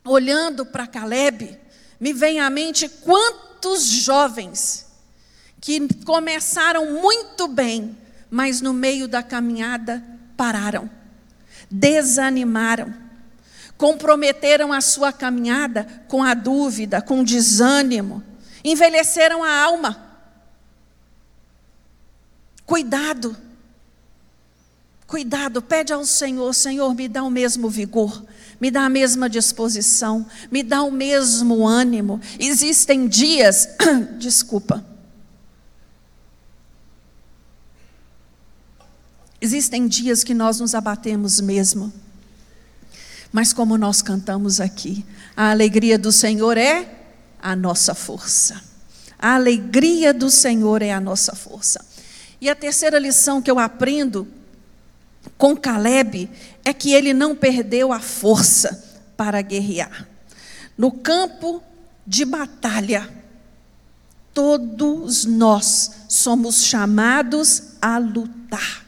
olhando 0.04 0.66
para 0.66 0.86
Caleb, 0.86 1.58
me 1.98 2.12
vem 2.12 2.38
à 2.38 2.48
mente 2.50 2.88
quantos 2.88 3.84
jovens 3.84 4.86
que 5.60 5.86
começaram 6.04 7.00
muito 7.00 7.48
bem, 7.48 7.96
mas 8.30 8.60
no 8.60 8.72
meio 8.72 9.08
da 9.08 9.22
caminhada 9.22 10.02
pararam, 10.36 10.88
desanimaram. 11.70 12.94
comprometeram 13.76 14.74
a 14.74 14.82
sua 14.82 15.10
caminhada 15.10 16.04
com 16.06 16.22
a 16.22 16.34
dúvida, 16.34 17.00
com 17.00 17.20
o 17.20 17.24
desânimo, 17.24 18.22
envelheceram 18.62 19.42
a 19.42 19.58
alma. 19.58 20.09
Cuidado, 22.70 23.36
cuidado, 25.04 25.60
pede 25.60 25.92
ao 25.92 26.06
Senhor: 26.06 26.54
Senhor, 26.54 26.94
me 26.94 27.08
dá 27.08 27.24
o 27.24 27.28
mesmo 27.28 27.68
vigor, 27.68 28.24
me 28.60 28.70
dá 28.70 28.82
a 28.82 28.88
mesma 28.88 29.28
disposição, 29.28 30.24
me 30.52 30.62
dá 30.62 30.80
o 30.84 30.90
mesmo 30.92 31.66
ânimo. 31.66 32.20
Existem 32.38 33.08
dias, 33.08 33.70
desculpa, 34.20 34.84
existem 39.40 39.88
dias 39.88 40.22
que 40.22 40.32
nós 40.32 40.60
nos 40.60 40.72
abatemos 40.72 41.40
mesmo. 41.40 41.92
Mas 43.32 43.52
como 43.52 43.76
nós 43.76 44.00
cantamos 44.00 44.60
aqui, 44.60 45.04
a 45.36 45.50
alegria 45.50 45.98
do 45.98 46.12
Senhor 46.12 46.56
é 46.56 46.88
a 47.42 47.56
nossa 47.56 47.96
força. 47.96 48.62
A 49.18 49.34
alegria 49.34 50.14
do 50.14 50.30
Senhor 50.30 50.82
é 50.82 50.92
a 50.92 51.00
nossa 51.00 51.34
força. 51.34 51.89
E 52.40 52.48
a 52.48 52.54
terceira 52.54 52.98
lição 52.98 53.42
que 53.42 53.50
eu 53.50 53.58
aprendo 53.58 54.26
com 55.36 55.56
Caleb 55.56 56.30
é 56.64 56.72
que 56.72 56.92
ele 56.92 57.12
não 57.12 57.36
perdeu 57.36 57.92
a 57.92 58.00
força 58.00 58.84
para 59.16 59.42
guerrear. 59.42 60.08
No 60.76 60.90
campo 60.90 61.62
de 62.06 62.24
batalha, 62.24 63.08
todos 64.32 65.24
nós 65.24 65.90
somos 66.08 66.64
chamados 66.64 67.74
a 67.82 67.98
lutar 67.98 68.86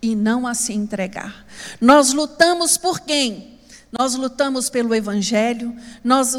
e 0.00 0.16
não 0.16 0.46
a 0.46 0.54
se 0.54 0.72
entregar. 0.72 1.46
Nós 1.80 2.12
lutamos 2.12 2.76
por 2.78 3.00
quem? 3.00 3.51
Nós 3.92 4.14
lutamos 4.14 4.70
pelo 4.70 4.94
Evangelho, 4.94 5.76
nós 6.02 6.32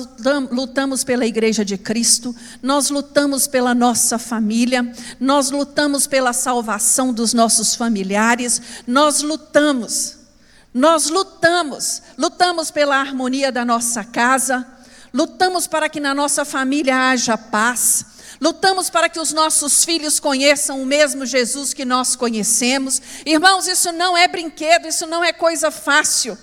lutamos 0.50 1.04
pela 1.04 1.24
Igreja 1.24 1.64
de 1.64 1.78
Cristo, 1.78 2.36
nós 2.64 2.90
lutamos 2.90 3.46
pela 3.46 3.76
nossa 3.76 4.18
família, 4.18 4.92
nós 5.20 5.52
lutamos 5.52 6.08
pela 6.08 6.34
salvação 6.34 7.14
dos 7.14 7.32
nossos 7.32 7.76
familiares, 7.76 8.60
nós 8.88 9.22
lutamos, 9.22 10.18
nós 10.74 11.10
lutamos, 11.10 12.02
lutamos 12.18 12.72
pela 12.72 12.98
harmonia 12.98 13.52
da 13.52 13.64
nossa 13.64 14.04
casa, 14.04 14.66
lutamos 15.14 15.68
para 15.68 15.88
que 15.88 16.00
na 16.00 16.16
nossa 16.16 16.44
família 16.44 17.12
haja 17.12 17.38
paz, 17.38 18.04
lutamos 18.42 18.90
para 18.90 19.08
que 19.08 19.20
os 19.20 19.32
nossos 19.32 19.86
filhos 19.86 20.20
conheçam 20.20 20.82
o 20.82 20.88
mesmo 20.88 21.24
Jesus 21.24 21.72
que 21.72 21.86
nós 21.86 22.16
conhecemos. 22.16 23.00
Irmãos, 23.24 23.68
isso 23.68 23.92
não 23.92 24.18
é 24.18 24.28
brinquedo, 24.28 24.88
isso 24.88 25.06
não 25.06 25.24
é 25.24 25.32
coisa 25.32 25.70
fácil. 25.70 26.36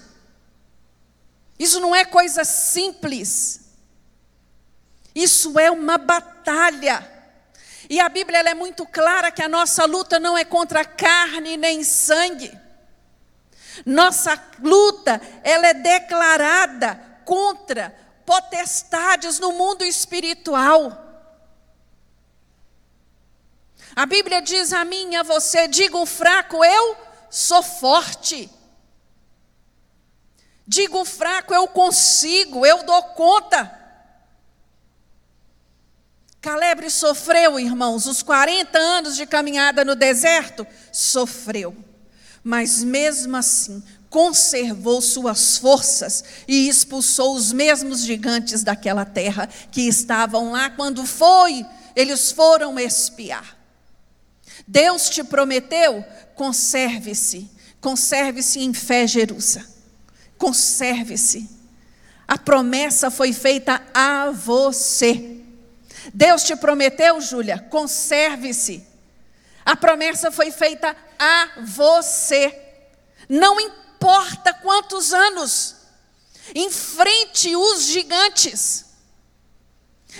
Isso 1.60 1.78
não 1.78 1.94
é 1.94 2.06
coisa 2.06 2.42
simples. 2.42 3.60
Isso 5.14 5.58
é 5.58 5.70
uma 5.70 5.98
batalha. 5.98 7.06
E 7.90 8.00
a 8.00 8.08
Bíblia 8.08 8.38
é 8.38 8.54
muito 8.54 8.86
clara 8.86 9.30
que 9.30 9.42
a 9.42 9.48
nossa 9.48 9.84
luta 9.84 10.18
não 10.18 10.38
é 10.38 10.42
contra 10.42 10.86
carne 10.86 11.58
nem 11.58 11.84
sangue. 11.84 12.58
Nossa 13.84 14.42
luta, 14.58 15.20
ela 15.44 15.66
é 15.66 15.74
declarada 15.74 16.98
contra 17.26 17.94
potestades 18.24 19.38
no 19.38 19.52
mundo 19.52 19.84
espiritual. 19.84 20.96
A 23.94 24.06
Bíblia 24.06 24.40
diz 24.40 24.72
a 24.72 24.82
mim 24.82 25.14
a 25.14 25.22
você: 25.22 25.68
diga 25.68 25.98
o 25.98 26.06
fraco, 26.06 26.64
eu 26.64 26.96
sou 27.28 27.62
forte. 27.62 28.48
Digo 30.70 31.04
fraco, 31.04 31.52
eu 31.52 31.66
consigo, 31.66 32.64
eu 32.64 32.84
dou 32.84 33.02
conta. 33.02 33.76
Caleb 36.40 36.88
sofreu, 36.88 37.58
irmãos, 37.58 38.06
os 38.06 38.22
40 38.22 38.78
anos 38.78 39.16
de 39.16 39.26
caminhada 39.26 39.84
no 39.84 39.96
deserto, 39.96 40.64
sofreu. 40.92 41.76
Mas 42.44 42.84
mesmo 42.84 43.36
assim, 43.36 43.82
conservou 44.08 45.02
suas 45.02 45.56
forças 45.56 46.22
e 46.46 46.68
expulsou 46.68 47.34
os 47.34 47.52
mesmos 47.52 48.02
gigantes 48.02 48.62
daquela 48.62 49.04
terra 49.04 49.48
que 49.72 49.88
estavam 49.88 50.52
lá 50.52 50.70
quando 50.70 51.04
foi, 51.04 51.66
eles 51.96 52.30
foram 52.30 52.78
espiar. 52.78 53.58
Deus 54.68 55.10
te 55.10 55.24
prometeu, 55.24 56.04
conserve-se, 56.36 57.50
conserve-se 57.80 58.60
em 58.60 58.72
fé, 58.72 59.04
Jerusa 59.04 59.79
conserve-se. 60.40 61.48
A 62.26 62.38
promessa 62.38 63.10
foi 63.10 63.32
feita 63.32 63.80
a 63.92 64.30
você. 64.30 65.38
Deus 66.14 66.42
te 66.42 66.56
prometeu, 66.56 67.20
Júlia, 67.20 67.58
conserve-se. 67.70 68.84
A 69.64 69.76
promessa 69.76 70.32
foi 70.32 70.50
feita 70.50 70.96
a 71.18 71.50
você. 71.60 72.58
Não 73.28 73.60
importa 73.60 74.54
quantos 74.54 75.12
anos, 75.12 75.76
enfrente 76.54 77.54
os 77.54 77.82
gigantes, 77.82 78.86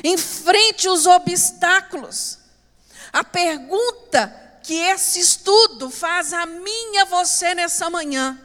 enfrente 0.05 0.87
os 0.89 1.07
obstáculos. 1.07 2.39
A 3.11 3.25
pergunta 3.25 4.61
que 4.63 4.75
esse 4.75 5.19
estudo 5.19 5.89
faz 5.91 6.35
a 6.35 6.45
mim 6.45 6.95
e 6.95 6.99
a 6.99 7.05
você 7.07 7.55
nessa 7.55 7.89
manhã 7.89 8.39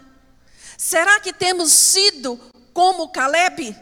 Será 0.77 1.19
que 1.19 1.31
temos 1.31 1.71
sido 1.71 2.37
como 2.73 3.09
Caleb? 3.09 3.75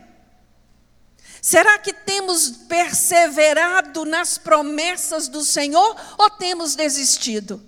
Será 1.42 1.78
que 1.78 1.92
temos 1.92 2.50
perseverado 2.70 4.06
nas 4.06 4.38
promessas 4.38 5.28
do 5.28 5.44
Senhor 5.44 5.96
ou 6.18 6.30
temos 6.30 6.76
desistido? 6.76 7.62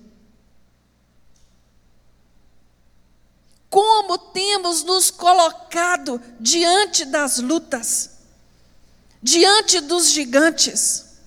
Como 3.69 4.17
temos 4.17 4.83
nos 4.83 5.11
colocado 5.11 6.21
diante 6.39 7.03
das 7.03 7.39
lutas, 7.39 8.11
diante 9.21 9.81
dos 9.81 10.09
gigantes? 10.09 11.17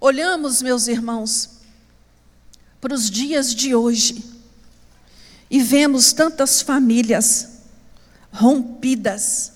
Olhamos, 0.00 0.62
meus 0.62 0.86
irmãos, 0.86 1.50
para 2.80 2.94
os 2.94 3.10
dias 3.10 3.54
de 3.54 3.74
hoje 3.74 4.31
e 5.52 5.62
vemos 5.62 6.14
tantas 6.14 6.62
famílias 6.62 7.46
rompidas, 8.32 9.52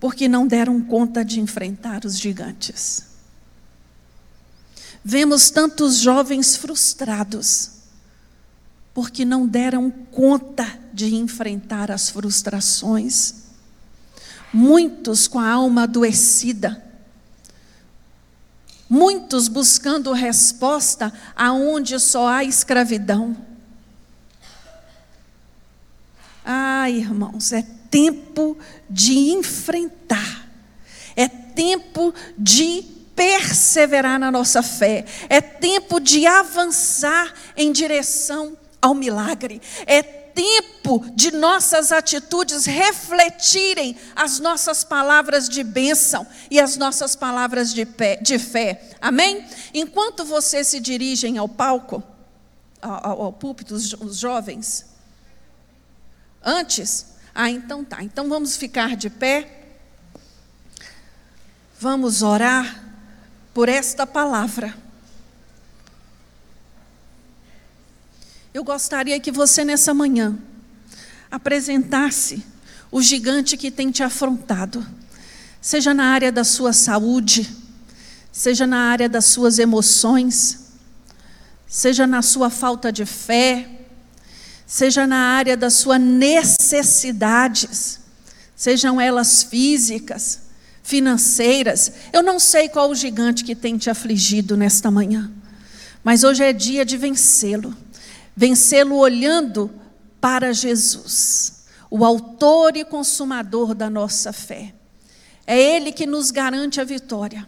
porque 0.00 0.26
não 0.26 0.46
deram 0.46 0.80
conta 0.80 1.22
de 1.22 1.38
enfrentar 1.38 2.06
os 2.06 2.18
gigantes. 2.18 3.04
Vemos 5.04 5.50
tantos 5.50 5.98
jovens 5.98 6.56
frustrados, 6.56 7.72
porque 8.94 9.22
não 9.22 9.46
deram 9.46 9.90
conta 9.90 10.66
de 10.94 11.14
enfrentar 11.14 11.90
as 11.90 12.08
frustrações. 12.08 13.34
Muitos 14.50 15.28
com 15.28 15.38
a 15.38 15.50
alma 15.50 15.82
adoecida, 15.82 16.82
muitos 18.88 19.46
buscando 19.46 20.10
resposta 20.14 21.12
aonde 21.36 22.00
só 22.00 22.26
há 22.26 22.44
escravidão. 22.44 23.49
Ah, 26.52 26.90
irmãos, 26.90 27.52
é 27.52 27.64
tempo 27.88 28.58
de 28.88 29.30
enfrentar, 29.30 30.50
é 31.14 31.28
tempo 31.28 32.12
de 32.36 32.82
perseverar 33.14 34.18
na 34.18 34.32
nossa 34.32 34.60
fé, 34.60 35.04
é 35.28 35.40
tempo 35.40 36.00
de 36.00 36.26
avançar 36.26 37.32
em 37.56 37.70
direção 37.70 38.58
ao 38.82 38.96
milagre, 38.96 39.62
é 39.86 40.02
tempo 40.02 41.04
de 41.14 41.30
nossas 41.30 41.92
atitudes 41.92 42.64
refletirem 42.64 43.96
as 44.16 44.40
nossas 44.40 44.82
palavras 44.82 45.48
de 45.48 45.62
bênção 45.62 46.26
e 46.50 46.58
as 46.58 46.76
nossas 46.76 47.14
palavras 47.14 47.72
de, 47.72 47.86
pé, 47.86 48.16
de 48.16 48.40
fé. 48.40 48.90
Amém? 49.00 49.46
Enquanto 49.72 50.24
vocês 50.24 50.66
se 50.66 50.80
dirigem 50.80 51.38
ao 51.38 51.48
palco, 51.48 52.02
ao, 52.82 53.22
ao 53.22 53.32
púlpito, 53.32 53.72
os, 53.76 54.18
jovens, 54.18 54.90
Antes? 56.42 57.06
Ah, 57.34 57.50
então 57.50 57.84
tá. 57.84 58.02
Então 58.02 58.28
vamos 58.28 58.56
ficar 58.56 58.96
de 58.96 59.10
pé. 59.10 59.78
Vamos 61.78 62.22
orar 62.22 62.84
por 63.54 63.68
esta 63.68 64.06
palavra. 64.06 64.74
Eu 68.52 68.64
gostaria 68.64 69.18
que 69.20 69.30
você 69.30 69.64
nessa 69.64 69.94
manhã 69.94 70.36
apresentasse 71.30 72.44
o 72.90 73.00
gigante 73.00 73.56
que 73.56 73.70
tem 73.70 73.90
te 73.90 74.02
afrontado, 74.02 74.84
seja 75.60 75.94
na 75.94 76.06
área 76.06 76.32
da 76.32 76.42
sua 76.42 76.72
saúde, 76.72 77.48
seja 78.32 78.66
na 78.66 78.90
área 78.90 79.08
das 79.08 79.26
suas 79.26 79.60
emoções, 79.60 80.72
seja 81.68 82.06
na 82.06 82.22
sua 82.22 82.50
falta 82.50 82.90
de 82.90 83.06
fé, 83.06 83.79
seja 84.70 85.04
na 85.04 85.16
área 85.16 85.56
das 85.56 85.74
suas 85.74 86.00
necessidades, 86.00 87.98
sejam 88.54 89.00
elas 89.00 89.42
físicas, 89.42 90.42
financeiras. 90.80 91.90
Eu 92.12 92.22
não 92.22 92.38
sei 92.38 92.68
qual 92.68 92.88
o 92.88 92.94
gigante 92.94 93.42
que 93.42 93.56
tem 93.56 93.76
te 93.76 93.90
afligido 93.90 94.56
nesta 94.56 94.88
manhã, 94.88 95.28
mas 96.04 96.22
hoje 96.22 96.44
é 96.44 96.52
dia 96.52 96.84
de 96.84 96.96
vencê-lo. 96.96 97.76
Vencê-lo 98.36 98.94
olhando 98.94 99.68
para 100.20 100.52
Jesus, 100.52 101.64
o 101.90 102.04
autor 102.04 102.76
e 102.76 102.84
consumador 102.84 103.74
da 103.74 103.90
nossa 103.90 104.32
fé. 104.32 104.72
É 105.44 105.60
Ele 105.60 105.90
que 105.90 106.06
nos 106.06 106.30
garante 106.30 106.80
a 106.80 106.84
vitória. 106.84 107.44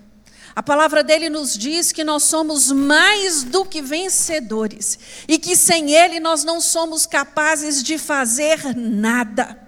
A 0.55 0.63
palavra 0.63 1.03
dele 1.03 1.31
nos 1.31 1.57
diz 1.57 1.93
que 1.93 2.05
nós 2.05 2.25
somos 2.25 2.71
mais 2.71 3.43
do 3.43 3.65
que 3.65 3.81
vencedores 3.81 4.99
e 5.27 5.39
que 5.39 5.57
sem 5.57 5.93
Ele 5.93 6.21
nós 6.21 6.45
não 6.45 6.61
somos 6.61 7.07
capazes 7.07 7.83
de 7.83 7.97
fazer 7.97 8.77
nada. 8.77 9.59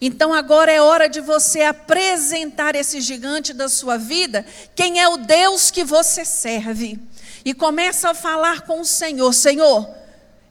Então 0.00 0.32
agora 0.32 0.72
é 0.72 0.80
hora 0.80 1.08
de 1.08 1.20
você 1.20 1.60
apresentar 1.60 2.74
esse 2.74 3.02
gigante 3.02 3.52
da 3.52 3.68
sua 3.68 3.98
vida, 3.98 4.46
quem 4.74 4.98
é 4.98 5.06
o 5.06 5.18
Deus 5.18 5.70
que 5.70 5.84
você 5.84 6.24
serve. 6.24 6.98
E 7.44 7.52
começa 7.52 8.10
a 8.10 8.14
falar 8.14 8.62
com 8.62 8.80
o 8.80 8.84
Senhor: 8.84 9.34
Senhor, 9.34 9.88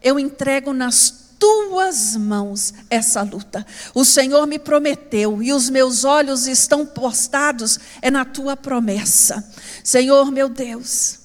eu 0.04 0.20
entrego 0.20 0.72
nas 0.72 1.30
tuas 1.40 2.16
mãos 2.16 2.74
essa 2.90 3.22
luta. 3.22 3.66
O 3.96 4.04
Senhor 4.04 4.46
me 4.46 4.60
prometeu 4.60 5.42
e 5.42 5.54
os 5.54 5.70
meus 5.70 6.04
olhos 6.04 6.46
estão 6.46 6.86
postados 6.86 7.80
é 8.02 8.12
na 8.12 8.26
tua 8.26 8.58
promessa. 8.58 9.44
Senhor, 9.84 10.32
meu 10.32 10.50
Deus, 10.50 11.20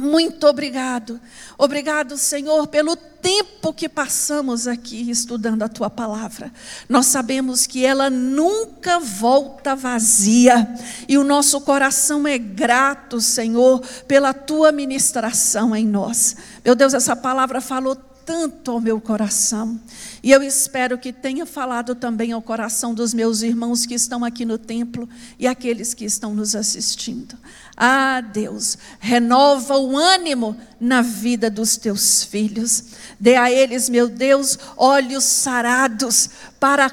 muito 0.00 0.46
obrigado. 0.46 1.20
Obrigado, 1.58 2.16
Senhor, 2.16 2.66
pelo 2.68 2.96
tempo 2.96 3.72
que 3.72 3.86
passamos 3.86 4.66
aqui 4.66 5.10
estudando 5.10 5.62
a 5.62 5.68
tua 5.68 5.90
palavra. 5.90 6.50
Nós 6.88 7.06
sabemos 7.06 7.66
que 7.66 7.84
ela 7.84 8.08
nunca 8.08 8.98
volta 8.98 9.76
vazia 9.76 10.74
e 11.06 11.18
o 11.18 11.24
nosso 11.24 11.60
coração 11.60 12.26
é 12.26 12.38
grato, 12.38 13.20
Senhor, 13.20 13.80
pela 14.08 14.32
tua 14.32 14.72
ministração 14.72 15.76
em 15.76 15.86
nós. 15.86 16.34
Meu 16.64 16.74
Deus, 16.74 16.94
essa 16.94 17.14
palavra 17.14 17.60
falou 17.60 17.94
tanto 18.24 18.70
ao 18.70 18.80
meu 18.80 19.00
coração. 19.00 19.80
E 20.22 20.30
eu 20.30 20.42
espero 20.42 20.98
que 20.98 21.12
tenha 21.12 21.46
falado 21.46 21.94
também 21.94 22.32
ao 22.32 22.42
coração 22.42 22.94
dos 22.94 23.14
meus 23.14 23.42
irmãos 23.42 23.86
que 23.86 23.94
estão 23.94 24.24
aqui 24.24 24.44
no 24.44 24.58
templo 24.58 25.08
e 25.38 25.46
aqueles 25.46 25.94
que 25.94 26.04
estão 26.04 26.34
nos 26.34 26.54
assistindo. 26.54 27.36
Ah, 27.76 28.20
Deus, 28.20 28.76
renova 28.98 29.76
o 29.76 29.96
ânimo 29.96 30.56
na 30.80 31.02
vida 31.02 31.50
dos 31.50 31.76
teus 31.76 32.22
filhos. 32.22 32.84
Dê 33.18 33.36
a 33.36 33.50
eles, 33.50 33.88
meu 33.88 34.08
Deus, 34.08 34.58
olhos 34.76 35.24
sarados 35.24 36.30
para 36.58 36.90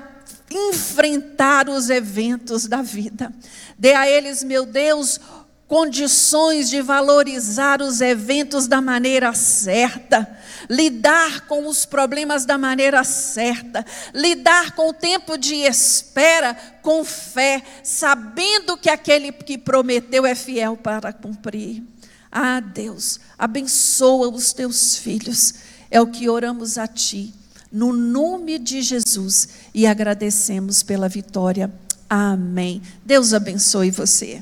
enfrentar 0.50 1.68
os 1.70 1.90
eventos 1.90 2.68
da 2.68 2.82
vida. 2.82 3.34
Dê 3.78 3.94
a 3.94 4.10
eles, 4.10 4.44
meu 4.44 4.66
Deus, 4.66 5.20
condições 5.68 6.70
de 6.70 6.82
valorizar 6.82 7.82
os 7.82 8.00
eventos 8.00 8.68
da 8.68 8.80
maneira 8.80 9.34
certa, 9.34 10.28
lidar 10.70 11.42
com 11.42 11.68
os 11.68 11.86
problemas 11.86 12.46
da 12.46 12.58
maneira 12.58 13.04
certa, 13.04 13.86
lidar 14.14 14.72
com 14.72 14.90
o 14.90 14.94
tempo 14.94 15.38
de 15.38 15.56
espera 15.56 16.56
com 16.82 17.04
fé, 17.04 17.62
sabendo 17.84 18.78
que 18.78 18.90
aquele 18.90 19.32
que 19.32 19.58
prometeu 19.58 20.26
é 20.26 20.34
fiel 20.34 20.78
para 20.78 21.12
cumprir. 21.12 21.84
Ah, 22.32 22.62
Deus, 22.62 23.20
abençoa 23.38 24.30
os 24.30 24.54
teus 24.54 24.96
filhos, 24.98 25.54
é 25.92 26.00
o 26.00 26.08
que 26.08 26.30
oramos 26.30 26.78
a 26.78 26.88
Ti, 26.88 27.34
no 27.70 27.92
nome 27.92 28.58
de 28.58 28.82
Jesus, 28.82 29.50
e 29.74 29.86
agradecemos 29.86 30.82
pela 30.82 31.10
vitória. 31.10 31.72
Amém. 32.10 32.82
Deus 33.06 33.34
abençoe 33.34 33.92
você. 33.92 34.42